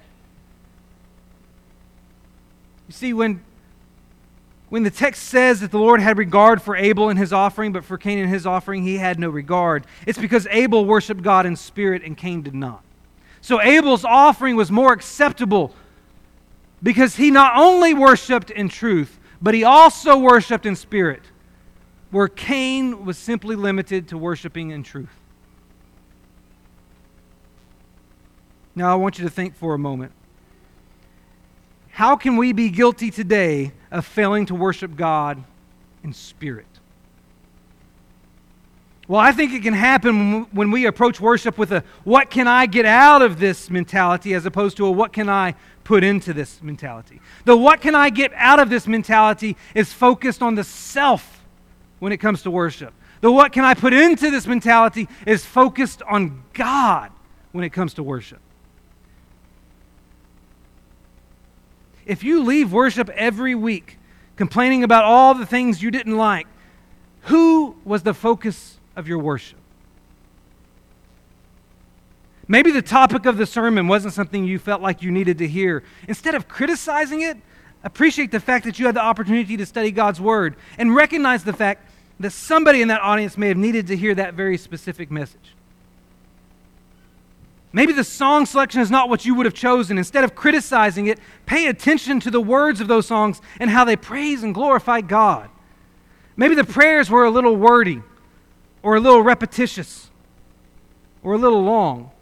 You 2.86 2.92
see, 2.92 3.12
when, 3.12 3.42
when 4.68 4.82
the 4.84 4.90
text 4.90 5.24
says 5.24 5.60
that 5.60 5.70
the 5.70 5.78
Lord 5.78 6.00
had 6.00 6.18
regard 6.18 6.62
for 6.62 6.76
Abel 6.76 7.08
and 7.08 7.18
his 7.18 7.32
offering, 7.32 7.72
but 7.72 7.84
for 7.84 7.98
Cain 7.98 8.18
and 8.18 8.28
his 8.28 8.46
offering, 8.46 8.84
he 8.84 8.98
had 8.98 9.18
no 9.18 9.28
regard, 9.28 9.86
it's 10.06 10.18
because 10.18 10.46
Abel 10.50 10.84
worshiped 10.84 11.22
God 11.22 11.46
in 11.46 11.56
spirit 11.56 12.02
and 12.04 12.16
Cain 12.16 12.42
did 12.42 12.54
not. 12.54 12.82
So 13.40 13.60
Abel's 13.60 14.04
offering 14.04 14.56
was 14.56 14.70
more 14.70 14.92
acceptable 14.92 15.74
because 16.82 17.16
he 17.16 17.30
not 17.30 17.52
only 17.56 17.92
worshiped 17.92 18.50
in 18.50 18.68
truth, 18.68 19.18
but 19.42 19.54
he 19.54 19.64
also 19.64 20.16
worshiped 20.16 20.64
in 20.64 20.76
spirit, 20.76 21.22
where 22.14 22.28
Cain 22.28 23.04
was 23.04 23.18
simply 23.18 23.56
limited 23.56 24.06
to 24.06 24.16
worshiping 24.16 24.70
in 24.70 24.84
truth. 24.84 25.10
Now, 28.76 28.92
I 28.92 28.94
want 28.94 29.18
you 29.18 29.24
to 29.24 29.30
think 29.30 29.56
for 29.56 29.74
a 29.74 29.80
moment. 29.80 30.12
How 31.90 32.14
can 32.14 32.36
we 32.36 32.52
be 32.52 32.70
guilty 32.70 33.10
today 33.10 33.72
of 33.90 34.06
failing 34.06 34.46
to 34.46 34.54
worship 34.54 34.94
God 34.94 35.42
in 36.04 36.12
spirit? 36.12 36.68
Well, 39.08 39.20
I 39.20 39.32
think 39.32 39.52
it 39.52 39.64
can 39.64 39.74
happen 39.74 40.44
when 40.52 40.70
we 40.70 40.86
approach 40.86 41.20
worship 41.20 41.58
with 41.58 41.72
a 41.72 41.82
what 42.04 42.30
can 42.30 42.46
I 42.46 42.66
get 42.66 42.86
out 42.86 43.22
of 43.22 43.40
this 43.40 43.70
mentality 43.70 44.34
as 44.34 44.46
opposed 44.46 44.76
to 44.76 44.86
a 44.86 44.90
what 44.92 45.12
can 45.12 45.28
I 45.28 45.56
put 45.82 46.04
into 46.04 46.32
this 46.32 46.62
mentality. 46.62 47.20
The 47.44 47.56
what 47.56 47.80
can 47.80 47.96
I 47.96 48.10
get 48.10 48.32
out 48.36 48.60
of 48.60 48.70
this 48.70 48.86
mentality 48.86 49.56
is 49.74 49.92
focused 49.92 50.42
on 50.42 50.54
the 50.54 50.62
self 50.62 51.43
when 52.04 52.12
it 52.12 52.18
comes 52.18 52.42
to 52.42 52.50
worship. 52.50 52.92
The 53.22 53.32
what 53.32 53.50
can 53.50 53.64
I 53.64 53.72
put 53.72 53.94
into 53.94 54.30
this 54.30 54.46
mentality 54.46 55.08
is 55.26 55.42
focused 55.42 56.02
on 56.02 56.44
God 56.52 57.10
when 57.52 57.64
it 57.64 57.70
comes 57.70 57.94
to 57.94 58.02
worship. 58.02 58.40
If 62.04 62.22
you 62.22 62.42
leave 62.42 62.74
worship 62.74 63.08
every 63.08 63.54
week 63.54 63.98
complaining 64.36 64.84
about 64.84 65.04
all 65.04 65.32
the 65.32 65.46
things 65.46 65.82
you 65.82 65.90
didn't 65.90 66.18
like, 66.18 66.46
who 67.22 67.74
was 67.86 68.02
the 68.02 68.12
focus 68.12 68.78
of 68.94 69.08
your 69.08 69.18
worship. 69.18 69.58
Maybe 72.46 72.70
the 72.70 72.82
topic 72.82 73.24
of 73.24 73.38
the 73.38 73.46
sermon 73.46 73.88
wasn't 73.88 74.12
something 74.12 74.44
you 74.44 74.58
felt 74.58 74.82
like 74.82 75.00
you 75.00 75.10
needed 75.10 75.38
to 75.38 75.48
hear. 75.48 75.82
Instead 76.06 76.34
of 76.34 76.48
criticizing 76.48 77.22
it, 77.22 77.38
appreciate 77.82 78.30
the 78.30 78.40
fact 78.40 78.66
that 78.66 78.78
you 78.78 78.84
had 78.84 78.94
the 78.94 79.02
opportunity 79.02 79.56
to 79.56 79.64
study 79.64 79.90
God's 79.90 80.20
Word 80.20 80.56
and 80.76 80.94
recognize 80.94 81.44
the 81.44 81.54
fact 81.54 81.92
that 82.20 82.30
somebody 82.30 82.80
in 82.80 82.88
that 82.88 83.00
audience 83.00 83.36
may 83.36 83.48
have 83.48 83.56
needed 83.56 83.86
to 83.88 83.96
hear 83.96 84.14
that 84.14 84.34
very 84.34 84.56
specific 84.56 85.10
message. 85.10 85.54
Maybe 87.72 87.92
the 87.92 88.04
song 88.04 88.46
selection 88.46 88.80
is 88.80 88.90
not 88.90 89.08
what 89.08 89.24
you 89.24 89.34
would 89.34 89.46
have 89.46 89.54
chosen. 89.54 89.98
Instead 89.98 90.22
of 90.22 90.36
criticizing 90.36 91.08
it, 91.08 91.18
pay 91.44 91.66
attention 91.66 92.20
to 92.20 92.30
the 92.30 92.40
words 92.40 92.80
of 92.80 92.86
those 92.86 93.06
songs 93.06 93.42
and 93.58 93.68
how 93.68 93.84
they 93.84 93.96
praise 93.96 94.44
and 94.44 94.54
glorify 94.54 95.00
God. 95.00 95.50
Maybe 96.36 96.54
the 96.54 96.64
prayers 96.64 97.10
were 97.10 97.24
a 97.24 97.30
little 97.30 97.56
wordy 97.56 98.00
or 98.82 98.94
a 98.94 99.00
little 99.00 99.22
repetitious 99.22 100.08
or 101.24 101.34
a 101.34 101.38
little 101.38 101.62
long. 101.62 102.12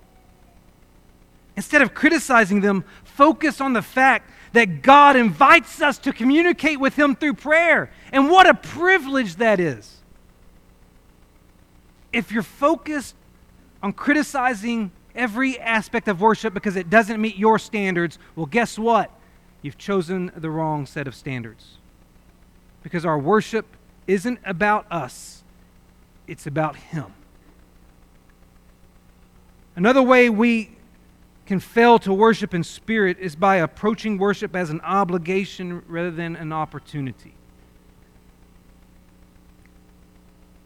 Instead 1.55 1.83
of 1.83 1.93
criticizing 1.93 2.63
them, 2.63 2.85
focus 3.05 3.61
on 3.61 3.75
the 3.75 3.83
fact 3.83 4.31
that 4.53 4.83
God 4.83 5.17
invites 5.17 5.81
us 5.81 5.99
to 5.99 6.13
communicate 6.13 6.79
with 6.79 6.95
Him 6.97 7.17
through 7.17 7.35
prayer. 7.35 7.91
And 8.13 8.31
what 8.31 8.47
a 8.47 8.55
privilege 8.55 9.37
that 9.37 9.61
is. 9.61 9.99
If 12.13 12.31
you're 12.31 12.43
focused 12.43 13.15
on 13.83 13.93
criticizing 13.93 14.93
every 15.15 15.59
aspect 15.59 16.09
of 16.09 16.21
worship 16.21 16.55
because 16.55 16.77
it 16.77 16.91
doesn't 16.91 17.21
meet 17.21 17.37
your 17.37 17.59
standards, 17.59 18.19
well, 18.37 18.47
guess 18.47 18.79
what? 18.79 19.11
You've 19.63 19.79
chosen 19.79 20.31
the 20.37 20.51
wrong 20.51 20.87
set 20.87 21.07
of 21.07 21.15
standards. 21.15 21.79
Because 22.83 23.07
our 23.07 23.19
worship 23.19 23.67
isn't 24.07 24.41
about 24.45 24.87
us, 24.91 25.45
it's 26.27 26.47
about 26.47 26.77
Him. 26.77 27.07
Another 29.75 30.03
way 30.03 30.29
we 30.29 30.77
can 31.53 31.61
fail 31.61 31.99
to 31.99 32.15
worship 32.15 32.55
in 32.55 32.65
spirit 32.65 33.19
is 33.19 33.37
by 33.37 33.57
approaching 33.57 34.17
worship 34.17 34.57
as 34.57 34.71
an 34.71 34.81
obligation 34.81 35.83
rather 35.87 36.11
than 36.11 36.35
an 36.35 36.51
opportunity. 36.51 37.35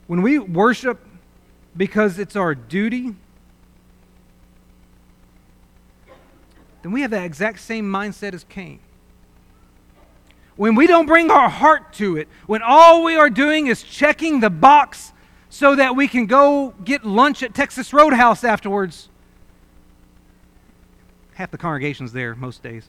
When 0.06 0.22
we 0.22 0.38
worship 0.38 1.04
because 1.76 2.20
it's 2.20 2.36
our 2.36 2.54
duty, 2.54 3.16
then 6.82 6.92
we 6.92 7.00
have 7.00 7.10
that 7.10 7.24
exact 7.24 7.58
same 7.58 7.90
mindset 7.90 8.32
as 8.32 8.44
Cain. 8.44 8.78
When 10.54 10.76
we 10.76 10.86
don't 10.86 11.06
bring 11.06 11.32
our 11.32 11.48
heart 11.48 11.94
to 11.94 12.16
it, 12.16 12.28
when 12.46 12.62
all 12.62 13.02
we 13.02 13.16
are 13.16 13.28
doing 13.28 13.66
is 13.66 13.82
checking 13.82 14.38
the 14.38 14.50
box 14.50 15.12
so 15.48 15.74
that 15.74 15.96
we 15.96 16.06
can 16.06 16.26
go 16.26 16.74
get 16.84 17.04
lunch 17.04 17.42
at 17.42 17.54
Texas 17.54 17.92
Roadhouse 17.92 18.44
afterwards. 18.44 19.08
Half 21.36 21.52
the 21.52 21.58
congregation's 21.58 22.12
there 22.12 22.34
most 22.34 22.62
days. 22.62 22.88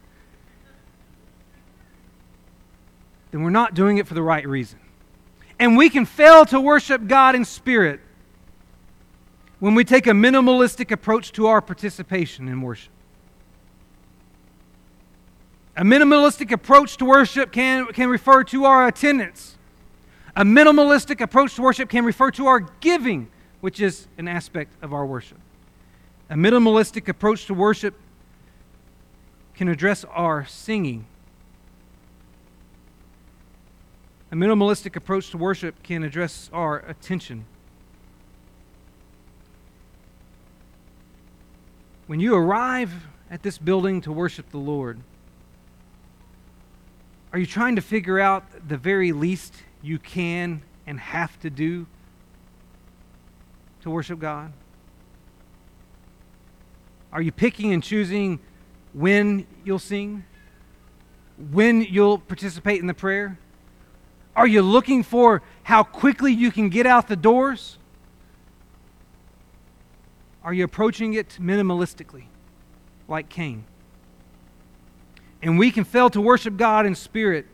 Then 3.31 3.43
we're 3.43 3.49
not 3.49 3.73
doing 3.73 3.97
it 3.97 4.07
for 4.07 4.13
the 4.13 4.21
right 4.21 4.47
reason. 4.47 4.79
And 5.59 5.77
we 5.77 5.89
can 5.89 6.05
fail 6.05 6.45
to 6.47 6.59
worship 6.59 7.07
God 7.07 7.35
in 7.35 7.45
spirit 7.45 7.99
when 9.59 9.75
we 9.75 9.83
take 9.83 10.07
a 10.07 10.11
minimalistic 10.11 10.91
approach 10.91 11.31
to 11.33 11.47
our 11.47 11.61
participation 11.61 12.47
in 12.47 12.61
worship. 12.61 12.91
A 15.75 15.83
minimalistic 15.83 16.51
approach 16.51 16.97
to 16.97 17.05
worship 17.05 17.51
can, 17.51 17.85
can 17.87 18.09
refer 18.09 18.43
to 18.45 18.65
our 18.65 18.87
attendance 18.87 19.57
a 20.37 20.43
minimalistic 20.43 21.19
approach 21.19 21.55
to 21.55 21.63
worship 21.63 21.89
can 21.89 22.05
refer 22.05 22.29
to 22.29 22.45
our 22.45 22.59
giving, 22.59 23.27
which 23.59 23.79
is 23.79 24.07
an 24.19 24.27
aspect 24.27 24.71
of 24.83 24.93
our 24.93 25.03
worship. 25.03 25.39
A 26.29 26.35
minimalistic 26.35 27.07
approach 27.07 27.47
to 27.47 27.55
worship 27.55 27.95
can 29.57 29.67
address 29.67 30.05
our 30.05 30.45
singing, 30.45 31.05
A 34.29 34.35
minimalistic 34.35 34.97
approach 34.97 35.29
to 35.31 35.37
worship 35.37 35.81
can 35.83 36.03
address 36.03 36.49
our 36.51 36.79
attention. 36.79 37.45
When 42.07 42.19
you 42.19 42.35
arrive 42.35 43.07
at 43.31 43.43
this 43.43 43.57
building 43.57 44.01
to 44.01 44.11
worship 44.11 44.49
the 44.49 44.57
Lord, 44.57 44.99
are 47.31 47.39
you 47.39 47.45
trying 47.45 47.77
to 47.77 47.81
figure 47.81 48.19
out 48.19 48.67
the 48.67 48.77
very 48.77 49.13
least 49.13 49.53
you 49.81 49.97
can 49.97 50.61
and 50.85 50.99
have 50.99 51.39
to 51.39 51.49
do 51.49 51.87
to 53.81 53.89
worship 53.89 54.19
God? 54.19 54.51
Are 57.13 57.21
you 57.21 57.31
picking 57.31 57.71
and 57.71 57.81
choosing 57.81 58.39
when 58.97 59.45
you'll 59.63 59.77
sing? 59.77 60.25
When 61.51 61.83
you'll 61.83 62.17
participate 62.17 62.81
in 62.81 62.87
the 62.87 62.95
prayer? 62.95 63.37
Are 64.35 64.47
you 64.47 64.63
looking 64.63 65.03
for 65.03 65.43
how 65.63 65.83
quickly 65.83 66.33
you 66.33 66.51
can 66.51 66.69
get 66.69 66.87
out 66.87 67.07
the 67.07 67.15
doors? 67.15 67.77
Are 70.43 70.53
you 70.53 70.63
approaching 70.63 71.13
it 71.13 71.37
minimalistically, 71.39 72.25
like 73.07 73.29
Cain? 73.29 73.65
And 75.43 75.59
we 75.59 75.69
can 75.69 75.83
fail 75.83 76.09
to 76.09 76.21
worship 76.21 76.57
God 76.57 76.87
in 76.87 76.95
spirit 76.95 77.45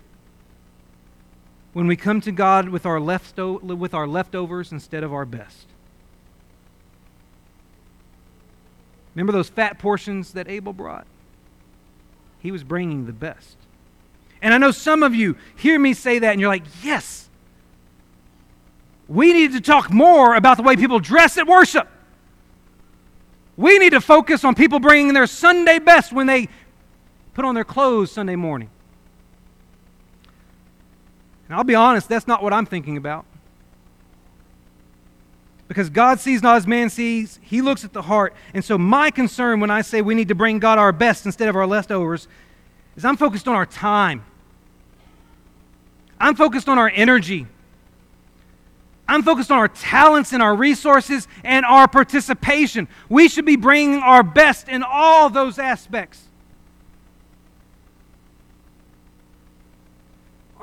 when 1.74 1.88
we 1.88 1.98
come 1.98 2.22
to 2.22 2.32
God 2.32 2.70
with 2.70 2.86
our, 2.86 3.00
lefto- 3.00 3.62
with 3.62 3.94
our 3.94 4.08
leftovers 4.08 4.72
instead 4.72 5.04
of 5.04 5.12
our 5.12 5.26
best. 5.26 5.68
Remember 9.14 9.34
those 9.34 9.50
fat 9.50 9.78
portions 9.78 10.32
that 10.34 10.48
Abel 10.48 10.72
brought? 10.72 11.06
He 12.44 12.52
was 12.52 12.64
bringing 12.64 13.06
the 13.06 13.14
best. 13.14 13.56
And 14.42 14.54
I 14.54 14.58
know 14.58 14.72
some 14.72 15.02
of 15.02 15.16
you 15.16 15.38
hear 15.56 15.80
me 15.80 15.94
say 15.94 16.20
that 16.20 16.32
and 16.34 16.42
you're 16.42 16.50
like, 16.50 16.66
yes. 16.84 17.30
We 19.08 19.32
need 19.32 19.54
to 19.54 19.62
talk 19.62 19.90
more 19.90 20.36
about 20.36 20.58
the 20.58 20.64
way 20.64 20.76
people 20.76 21.00
dress 21.00 21.38
at 21.38 21.48
worship. 21.48 21.88
We 23.56 23.80
need 23.80 23.92
to 23.92 24.02
focus 24.02 24.44
on 24.44 24.56
people 24.56 24.80
bringing 24.80 25.14
their 25.14 25.28
Sunday 25.28 25.80
best 25.80 26.12
when 26.12 26.28
they 26.28 26.50
put 27.34 27.46
on 27.46 27.56
their 27.56 27.64
clothes 27.64 28.12
Sunday 28.12 28.36
morning. 28.36 28.70
And 31.48 31.56
I'll 31.56 31.64
be 31.64 31.76
honest, 31.76 32.10
that's 32.10 32.28
not 32.28 32.44
what 32.44 32.52
I'm 32.52 32.66
thinking 32.66 32.98
about. 32.98 33.26
Because 35.74 35.90
God 35.90 36.20
sees 36.20 36.44
not 36.44 36.58
as 36.58 36.68
man 36.68 36.92
sees, 36.92 37.40
He 37.42 37.60
looks 37.64 37.84
at 37.84 37.94
the 37.94 38.04
heart. 38.04 38.36
And 38.54 38.64
so, 38.64 38.78
my 38.78 39.10
concern 39.10 39.60
when 39.60 39.72
I 39.72 39.82
say 39.82 40.04
we 40.04 40.14
need 40.14 40.28
to 40.28 40.36
bring 40.36 40.60
God 40.60 40.78
our 40.78 40.92
best 40.92 41.26
instead 41.26 41.50
of 41.50 41.56
our 41.56 41.66
leftovers 41.66 42.28
is 42.96 43.04
I'm 43.04 43.18
focused 43.18 43.48
on 43.48 43.56
our 43.56 43.66
time. 43.66 44.24
I'm 46.20 46.36
focused 46.36 46.70
on 46.70 46.78
our 46.78 46.92
energy. 46.94 47.48
I'm 49.08 49.24
focused 49.24 49.50
on 49.50 49.58
our 49.58 49.68
talents 49.68 50.32
and 50.32 50.44
our 50.44 50.56
resources 50.56 51.28
and 51.44 51.66
our 51.66 51.88
participation. 51.88 52.88
We 53.10 53.28
should 53.28 53.46
be 53.46 53.56
bringing 53.56 53.98
our 53.98 54.22
best 54.22 54.70
in 54.70 54.84
all 54.84 55.32
those 55.32 55.58
aspects. 55.58 56.22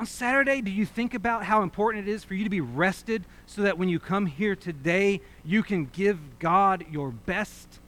On 0.01 0.07
Saturday, 0.07 0.61
do 0.61 0.71
you 0.71 0.83
think 0.83 1.13
about 1.13 1.43
how 1.43 1.61
important 1.61 2.07
it 2.07 2.11
is 2.11 2.23
for 2.23 2.33
you 2.33 2.43
to 2.43 2.49
be 2.49 2.59
rested 2.59 3.23
so 3.45 3.61
that 3.61 3.77
when 3.77 3.87
you 3.87 3.99
come 3.99 4.25
here 4.25 4.55
today, 4.55 5.21
you 5.45 5.61
can 5.61 5.85
give 5.85 6.39
God 6.39 6.83
your 6.89 7.11
best? 7.11 7.79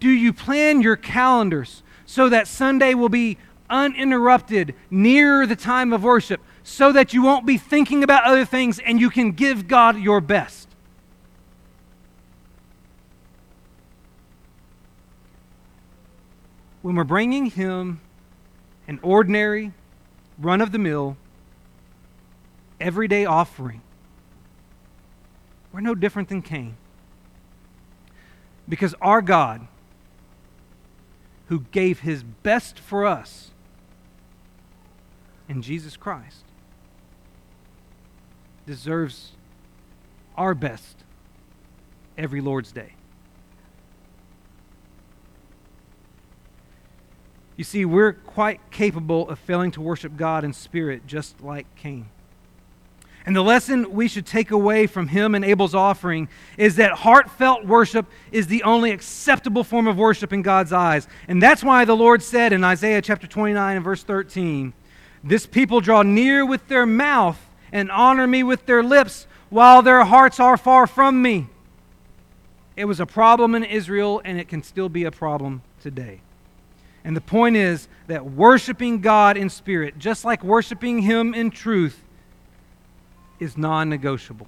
Do 0.00 0.10
you 0.10 0.34
plan 0.34 0.82
your 0.82 0.96
calendars 0.96 1.82
so 2.04 2.28
that 2.28 2.46
Sunday 2.46 2.92
will 2.92 3.08
be 3.08 3.38
uninterrupted 3.70 4.74
near 4.90 5.46
the 5.46 5.56
time 5.56 5.94
of 5.94 6.02
worship 6.02 6.42
so 6.62 6.92
that 6.92 7.14
you 7.14 7.22
won't 7.22 7.46
be 7.46 7.56
thinking 7.56 8.04
about 8.04 8.24
other 8.24 8.44
things 8.44 8.78
and 8.78 9.00
you 9.00 9.08
can 9.08 9.32
give 9.32 9.66
God 9.66 9.98
your 9.98 10.20
best? 10.20 10.68
When 16.82 16.96
we're 16.96 17.04
bringing 17.04 17.46
Him 17.46 18.02
an 18.88 18.98
ordinary, 19.02 19.72
run 20.38 20.60
of 20.62 20.72
the 20.72 20.78
mill, 20.78 21.16
everyday 22.80 23.26
offering. 23.26 23.82
We're 25.72 25.80
no 25.80 25.94
different 25.94 26.30
than 26.30 26.40
Cain. 26.42 26.76
Because 28.66 28.94
our 29.00 29.20
God, 29.22 29.68
who 31.46 31.60
gave 31.70 32.00
his 32.00 32.22
best 32.22 32.78
for 32.78 33.06
us 33.06 33.50
in 35.48 35.62
Jesus 35.62 35.96
Christ, 35.96 36.44
deserves 38.66 39.32
our 40.36 40.54
best 40.54 41.04
every 42.16 42.40
Lord's 42.40 42.72
Day. 42.72 42.92
You 47.58 47.64
see, 47.64 47.84
we're 47.84 48.12
quite 48.12 48.60
capable 48.70 49.28
of 49.28 49.36
failing 49.40 49.72
to 49.72 49.80
worship 49.80 50.16
God 50.16 50.44
in 50.44 50.52
spirit, 50.52 51.08
just 51.08 51.42
like 51.42 51.66
Cain. 51.74 52.08
And 53.26 53.34
the 53.34 53.42
lesson 53.42 53.90
we 53.92 54.06
should 54.06 54.26
take 54.26 54.52
away 54.52 54.86
from 54.86 55.08
him 55.08 55.34
and 55.34 55.44
Abel's 55.44 55.74
offering 55.74 56.28
is 56.56 56.76
that 56.76 56.92
heartfelt 56.92 57.66
worship 57.66 58.06
is 58.30 58.46
the 58.46 58.62
only 58.62 58.92
acceptable 58.92 59.64
form 59.64 59.88
of 59.88 59.98
worship 59.98 60.32
in 60.32 60.42
God's 60.42 60.72
eyes. 60.72 61.08
And 61.26 61.42
that's 61.42 61.64
why 61.64 61.84
the 61.84 61.96
Lord 61.96 62.22
said 62.22 62.52
in 62.52 62.62
Isaiah 62.62 63.02
chapter 63.02 63.26
29 63.26 63.76
and 63.76 63.84
verse 63.84 64.04
13, 64.04 64.72
This 65.24 65.44
people 65.44 65.80
draw 65.80 66.02
near 66.02 66.46
with 66.46 66.68
their 66.68 66.86
mouth 66.86 67.44
and 67.72 67.90
honor 67.90 68.28
me 68.28 68.44
with 68.44 68.66
their 68.66 68.84
lips, 68.84 69.26
while 69.50 69.82
their 69.82 70.04
hearts 70.04 70.38
are 70.38 70.56
far 70.56 70.86
from 70.86 71.20
me. 71.20 71.48
It 72.76 72.84
was 72.84 73.00
a 73.00 73.06
problem 73.06 73.56
in 73.56 73.64
Israel, 73.64 74.22
and 74.24 74.38
it 74.38 74.46
can 74.46 74.62
still 74.62 74.88
be 74.88 75.02
a 75.02 75.10
problem 75.10 75.62
today. 75.82 76.20
And 77.04 77.16
the 77.16 77.20
point 77.20 77.56
is 77.56 77.88
that 78.06 78.24
worshiping 78.24 79.00
God 79.00 79.36
in 79.36 79.48
spirit, 79.48 79.98
just 79.98 80.24
like 80.24 80.42
worshiping 80.42 81.00
Him 81.00 81.34
in 81.34 81.50
truth, 81.50 82.02
is 83.38 83.56
non 83.56 83.88
negotiable. 83.88 84.46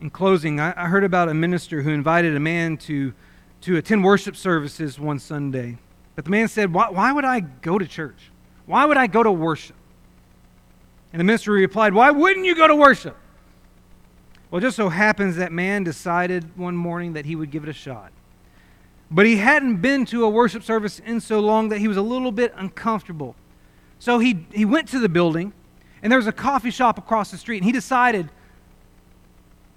In 0.00 0.10
closing, 0.10 0.60
I, 0.60 0.86
heard 0.86 1.04
about 1.04 1.30
a 1.30 1.34
minister 1.34 1.80
who 1.80 1.90
invited 1.90 2.36
a 2.36 2.40
man 2.40 2.76
to, 2.78 3.14
to 3.62 3.78
attend 3.78 4.04
worship 4.04 4.36
services 4.36 5.00
one 5.00 5.18
Sunday. 5.18 5.78
But 6.14 6.26
the 6.26 6.30
man 6.30 6.48
said, 6.48 6.74
why, 6.74 6.90
why 6.90 7.10
would 7.10 7.24
I 7.24 7.40
go 7.40 7.78
to 7.78 7.86
church? 7.86 8.30
Why 8.66 8.84
would 8.84 8.98
I 8.98 9.06
go 9.06 9.22
to 9.22 9.32
worship? 9.32 9.76
And 11.14 11.20
the 11.20 11.24
minister 11.24 11.52
replied, 11.52 11.94
Why 11.94 12.10
wouldn't 12.10 12.44
you 12.44 12.56
go 12.56 12.66
to 12.66 12.74
worship? 12.74 13.16
Well, 14.50 14.60
just 14.60 14.76
so 14.76 14.88
happens 14.88 15.36
that 15.36 15.52
man 15.52 15.84
decided 15.84 16.56
one 16.58 16.76
morning 16.76 17.12
that 17.12 17.24
he 17.24 17.36
would 17.36 17.52
give 17.52 17.62
it 17.62 17.68
a 17.68 17.72
shot. 17.72 18.12
But 19.10 19.26
he 19.26 19.36
hadn't 19.36 19.76
been 19.76 20.06
to 20.06 20.24
a 20.24 20.28
worship 20.28 20.62
service 20.62 20.98
in 20.98 21.20
so 21.20 21.40
long 21.40 21.68
that 21.68 21.78
he 21.78 21.88
was 21.88 21.96
a 21.96 22.02
little 22.02 22.32
bit 22.32 22.52
uncomfortable. 22.56 23.36
So 23.98 24.18
he, 24.18 24.46
he 24.52 24.64
went 24.64 24.88
to 24.88 24.98
the 24.98 25.08
building, 25.08 25.52
and 26.02 26.10
there 26.10 26.18
was 26.18 26.26
a 26.26 26.32
coffee 26.32 26.70
shop 26.70 26.98
across 26.98 27.30
the 27.30 27.38
street, 27.38 27.58
and 27.58 27.64
he 27.64 27.72
decided 27.72 28.30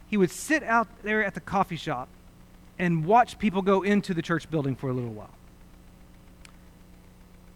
he 0.10 0.18
would 0.18 0.32
sit 0.32 0.64
out 0.64 0.88
there 1.04 1.24
at 1.24 1.34
the 1.34 1.42
coffee 1.42 1.76
shop 1.76 2.08
and 2.80 3.06
watch 3.06 3.40
people 3.40 3.62
go 3.62 3.84
into 3.84 4.14
the 4.14 4.22
church 4.22 4.50
building 4.50 4.76
for 4.76 4.90
a 4.90 4.94
little 4.94 5.14
while. 5.14 5.34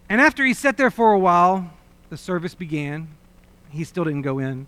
And 0.10 0.20
after 0.20 0.44
he 0.44 0.54
sat 0.54 0.78
there 0.78 0.92
for 0.92 1.14
a 1.14 1.20
while, 1.20 1.72
the 2.10 2.18
service 2.18 2.54
began. 2.54 3.08
He 3.70 3.86
still 3.86 4.04
didn't 4.04 4.24
go 4.24 4.40
in. 4.40 4.68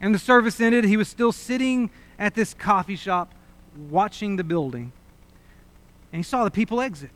And 0.00 0.14
the 0.14 0.18
service 0.18 0.60
ended. 0.60 0.84
He 0.84 0.96
was 0.96 1.08
still 1.08 1.32
sitting 1.32 1.90
at 2.18 2.34
this 2.34 2.54
coffee 2.54 2.96
shop 2.96 3.34
watching 3.90 4.36
the 4.36 4.44
building 4.44 4.92
and 6.12 6.18
he 6.18 6.22
saw 6.22 6.44
the 6.44 6.50
people 6.50 6.80
exit. 6.80 7.10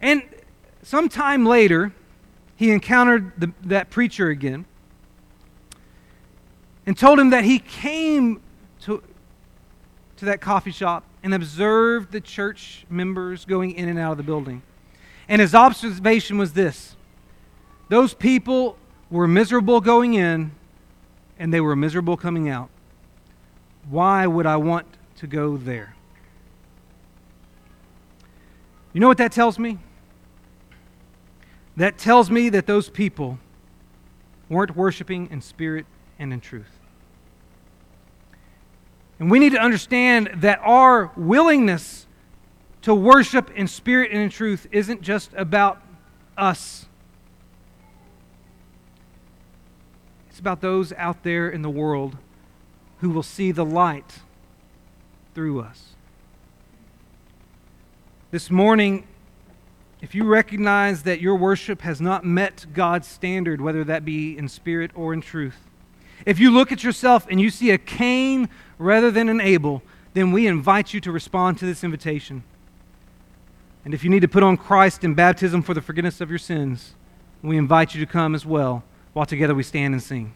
And 0.00 0.22
sometime 0.82 1.44
later, 1.46 1.92
he 2.56 2.70
encountered 2.70 3.32
the, 3.38 3.52
that 3.64 3.90
preacher 3.90 4.28
again 4.28 4.66
and 6.86 6.96
told 6.96 7.18
him 7.18 7.30
that 7.30 7.44
he 7.44 7.58
came 7.58 8.40
to, 8.80 9.02
to 10.16 10.24
that 10.24 10.40
coffee 10.40 10.70
shop 10.70 11.04
and 11.22 11.34
observed 11.34 12.12
the 12.12 12.20
church 12.20 12.84
members 12.88 13.44
going 13.44 13.72
in 13.72 13.88
and 13.88 13.98
out 13.98 14.12
of 14.12 14.16
the 14.16 14.22
building. 14.22 14.62
And 15.28 15.40
his 15.40 15.54
observation 15.54 16.38
was 16.38 16.52
this 16.52 16.96
those 17.88 18.14
people 18.14 18.76
were 19.10 19.26
miserable 19.26 19.80
going 19.80 20.14
in 20.14 20.52
and 21.38 21.52
they 21.52 21.60
were 21.60 21.74
miserable 21.74 22.16
coming 22.16 22.48
out. 22.48 22.68
Why 23.88 24.26
would 24.26 24.46
I 24.46 24.56
want 24.56 24.86
to 25.16 25.26
go 25.26 25.56
there? 25.56 25.94
You 28.92 29.00
know 29.00 29.08
what 29.08 29.18
that 29.18 29.32
tells 29.32 29.58
me? 29.58 29.78
That 31.76 31.96
tells 31.96 32.30
me 32.30 32.48
that 32.50 32.66
those 32.66 32.88
people 32.88 33.38
weren't 34.48 34.76
worshiping 34.76 35.28
in 35.30 35.40
spirit 35.40 35.86
and 36.18 36.32
in 36.32 36.40
truth. 36.40 36.80
And 39.18 39.30
we 39.30 39.38
need 39.38 39.52
to 39.52 39.60
understand 39.60 40.30
that 40.36 40.60
our 40.62 41.12
willingness 41.16 42.06
to 42.82 42.94
worship 42.94 43.50
in 43.54 43.68
spirit 43.68 44.10
and 44.10 44.20
in 44.20 44.30
truth 44.30 44.66
isn't 44.72 45.02
just 45.02 45.32
about 45.34 45.80
us. 46.36 46.86
It's 50.30 50.40
about 50.40 50.60
those 50.62 50.92
out 50.94 51.22
there 51.22 51.50
in 51.50 51.62
the 51.62 51.70
world 51.70 52.16
who 53.00 53.10
will 53.10 53.22
see 53.22 53.52
the 53.52 53.64
light 53.64 54.20
through 55.34 55.60
us. 55.60 55.89
This 58.32 58.48
morning, 58.48 59.08
if 60.00 60.14
you 60.14 60.22
recognize 60.22 61.02
that 61.02 61.20
your 61.20 61.34
worship 61.34 61.82
has 61.82 62.00
not 62.00 62.24
met 62.24 62.64
God's 62.72 63.08
standard, 63.08 63.60
whether 63.60 63.82
that 63.82 64.04
be 64.04 64.38
in 64.38 64.48
spirit 64.48 64.92
or 64.94 65.12
in 65.12 65.20
truth, 65.20 65.56
if 66.24 66.38
you 66.38 66.52
look 66.52 66.70
at 66.70 66.84
yourself 66.84 67.26
and 67.28 67.40
you 67.40 67.50
see 67.50 67.72
a 67.72 67.78
Cain 67.78 68.48
rather 68.78 69.10
than 69.10 69.28
an 69.28 69.40
Abel, 69.40 69.82
then 70.14 70.30
we 70.30 70.46
invite 70.46 70.94
you 70.94 71.00
to 71.00 71.10
respond 71.10 71.58
to 71.58 71.66
this 71.66 71.82
invitation. 71.82 72.44
And 73.84 73.94
if 73.94 74.04
you 74.04 74.10
need 74.10 74.20
to 74.20 74.28
put 74.28 74.44
on 74.44 74.56
Christ 74.56 75.02
in 75.02 75.14
baptism 75.14 75.60
for 75.60 75.74
the 75.74 75.82
forgiveness 75.82 76.20
of 76.20 76.30
your 76.30 76.38
sins, 76.38 76.94
we 77.42 77.56
invite 77.56 77.96
you 77.96 78.06
to 78.06 78.10
come 78.10 78.36
as 78.36 78.46
well 78.46 78.84
while 79.12 79.26
together 79.26 79.56
we 79.56 79.64
stand 79.64 79.92
and 79.92 80.02
sing. 80.02 80.32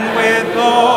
Lesson. 0.00 0.91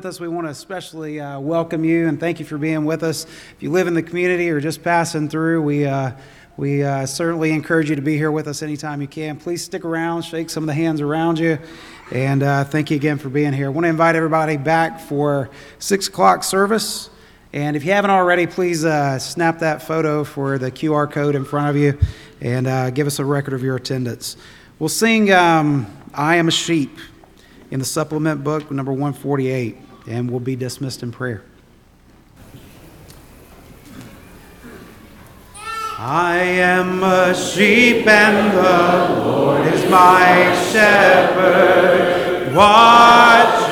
With 0.00 0.06
us, 0.06 0.18
we 0.18 0.28
want 0.28 0.46
to 0.46 0.50
especially 0.50 1.20
uh, 1.20 1.38
welcome 1.38 1.84
you 1.84 2.08
and 2.08 2.18
thank 2.18 2.40
you 2.40 2.46
for 2.46 2.56
being 2.56 2.86
with 2.86 3.02
us. 3.02 3.24
If 3.24 3.56
you 3.58 3.70
live 3.70 3.86
in 3.86 3.92
the 3.92 4.02
community 4.02 4.48
or 4.48 4.58
just 4.58 4.82
passing 4.82 5.28
through, 5.28 5.60
we, 5.60 5.84
uh, 5.84 6.12
we 6.56 6.82
uh, 6.82 7.04
certainly 7.04 7.50
encourage 7.50 7.90
you 7.90 7.96
to 7.96 8.00
be 8.00 8.16
here 8.16 8.30
with 8.30 8.48
us 8.48 8.62
anytime 8.62 9.02
you 9.02 9.06
can. 9.06 9.36
Please 9.36 9.62
stick 9.62 9.84
around, 9.84 10.22
shake 10.22 10.48
some 10.48 10.62
of 10.62 10.68
the 10.68 10.72
hands 10.72 11.02
around 11.02 11.38
you, 11.38 11.58
and 12.12 12.42
uh, 12.42 12.64
thank 12.64 12.90
you 12.90 12.96
again 12.96 13.18
for 13.18 13.28
being 13.28 13.52
here. 13.52 13.66
I 13.66 13.68
want 13.68 13.84
to 13.84 13.90
invite 13.90 14.16
everybody 14.16 14.56
back 14.56 15.00
for 15.00 15.50
6 15.80 16.08
o'clock 16.08 16.44
service. 16.44 17.10
And 17.52 17.76
if 17.76 17.84
you 17.84 17.92
haven't 17.92 18.10
already, 18.10 18.46
please 18.46 18.86
uh, 18.86 19.18
snap 19.18 19.58
that 19.58 19.82
photo 19.82 20.24
for 20.24 20.56
the 20.56 20.70
QR 20.70 21.12
code 21.12 21.34
in 21.34 21.44
front 21.44 21.68
of 21.68 21.76
you 21.76 21.98
and 22.40 22.66
uh, 22.66 22.88
give 22.88 23.06
us 23.06 23.18
a 23.18 23.24
record 23.26 23.52
of 23.52 23.62
your 23.62 23.76
attendance. 23.76 24.38
We'll 24.78 24.88
sing 24.88 25.30
um, 25.30 25.94
I 26.14 26.36
Am 26.36 26.48
a 26.48 26.52
Sheep 26.52 26.96
in 27.70 27.78
the 27.78 27.84
supplement 27.84 28.42
book, 28.42 28.70
number 28.70 28.92
148, 28.92 29.76
and 30.06 30.30
we'll 30.30 30.40
be 30.40 30.56
dismissed 30.56 31.02
in 31.02 31.12
prayer. 31.12 31.42
I 35.98 36.36
am 36.38 37.02
a 37.02 37.34
sheep, 37.34 38.06
and 38.06 38.56
the 38.56 39.22
Lord 39.22 39.66
is 39.66 39.90
my 39.90 40.54
shepherd, 40.72 42.54
watching 42.54 43.69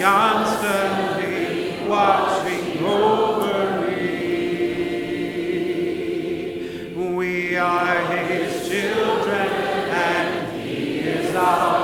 constantly 0.00 1.76
watching 1.86 2.82
over 2.82 3.82
me. 3.82 3.98
We 6.94 7.56
are 7.56 8.06
His 8.06 8.66
children, 8.66 9.48
and 9.90 10.62
He 10.62 11.00
is 11.00 11.34
our. 11.36 11.79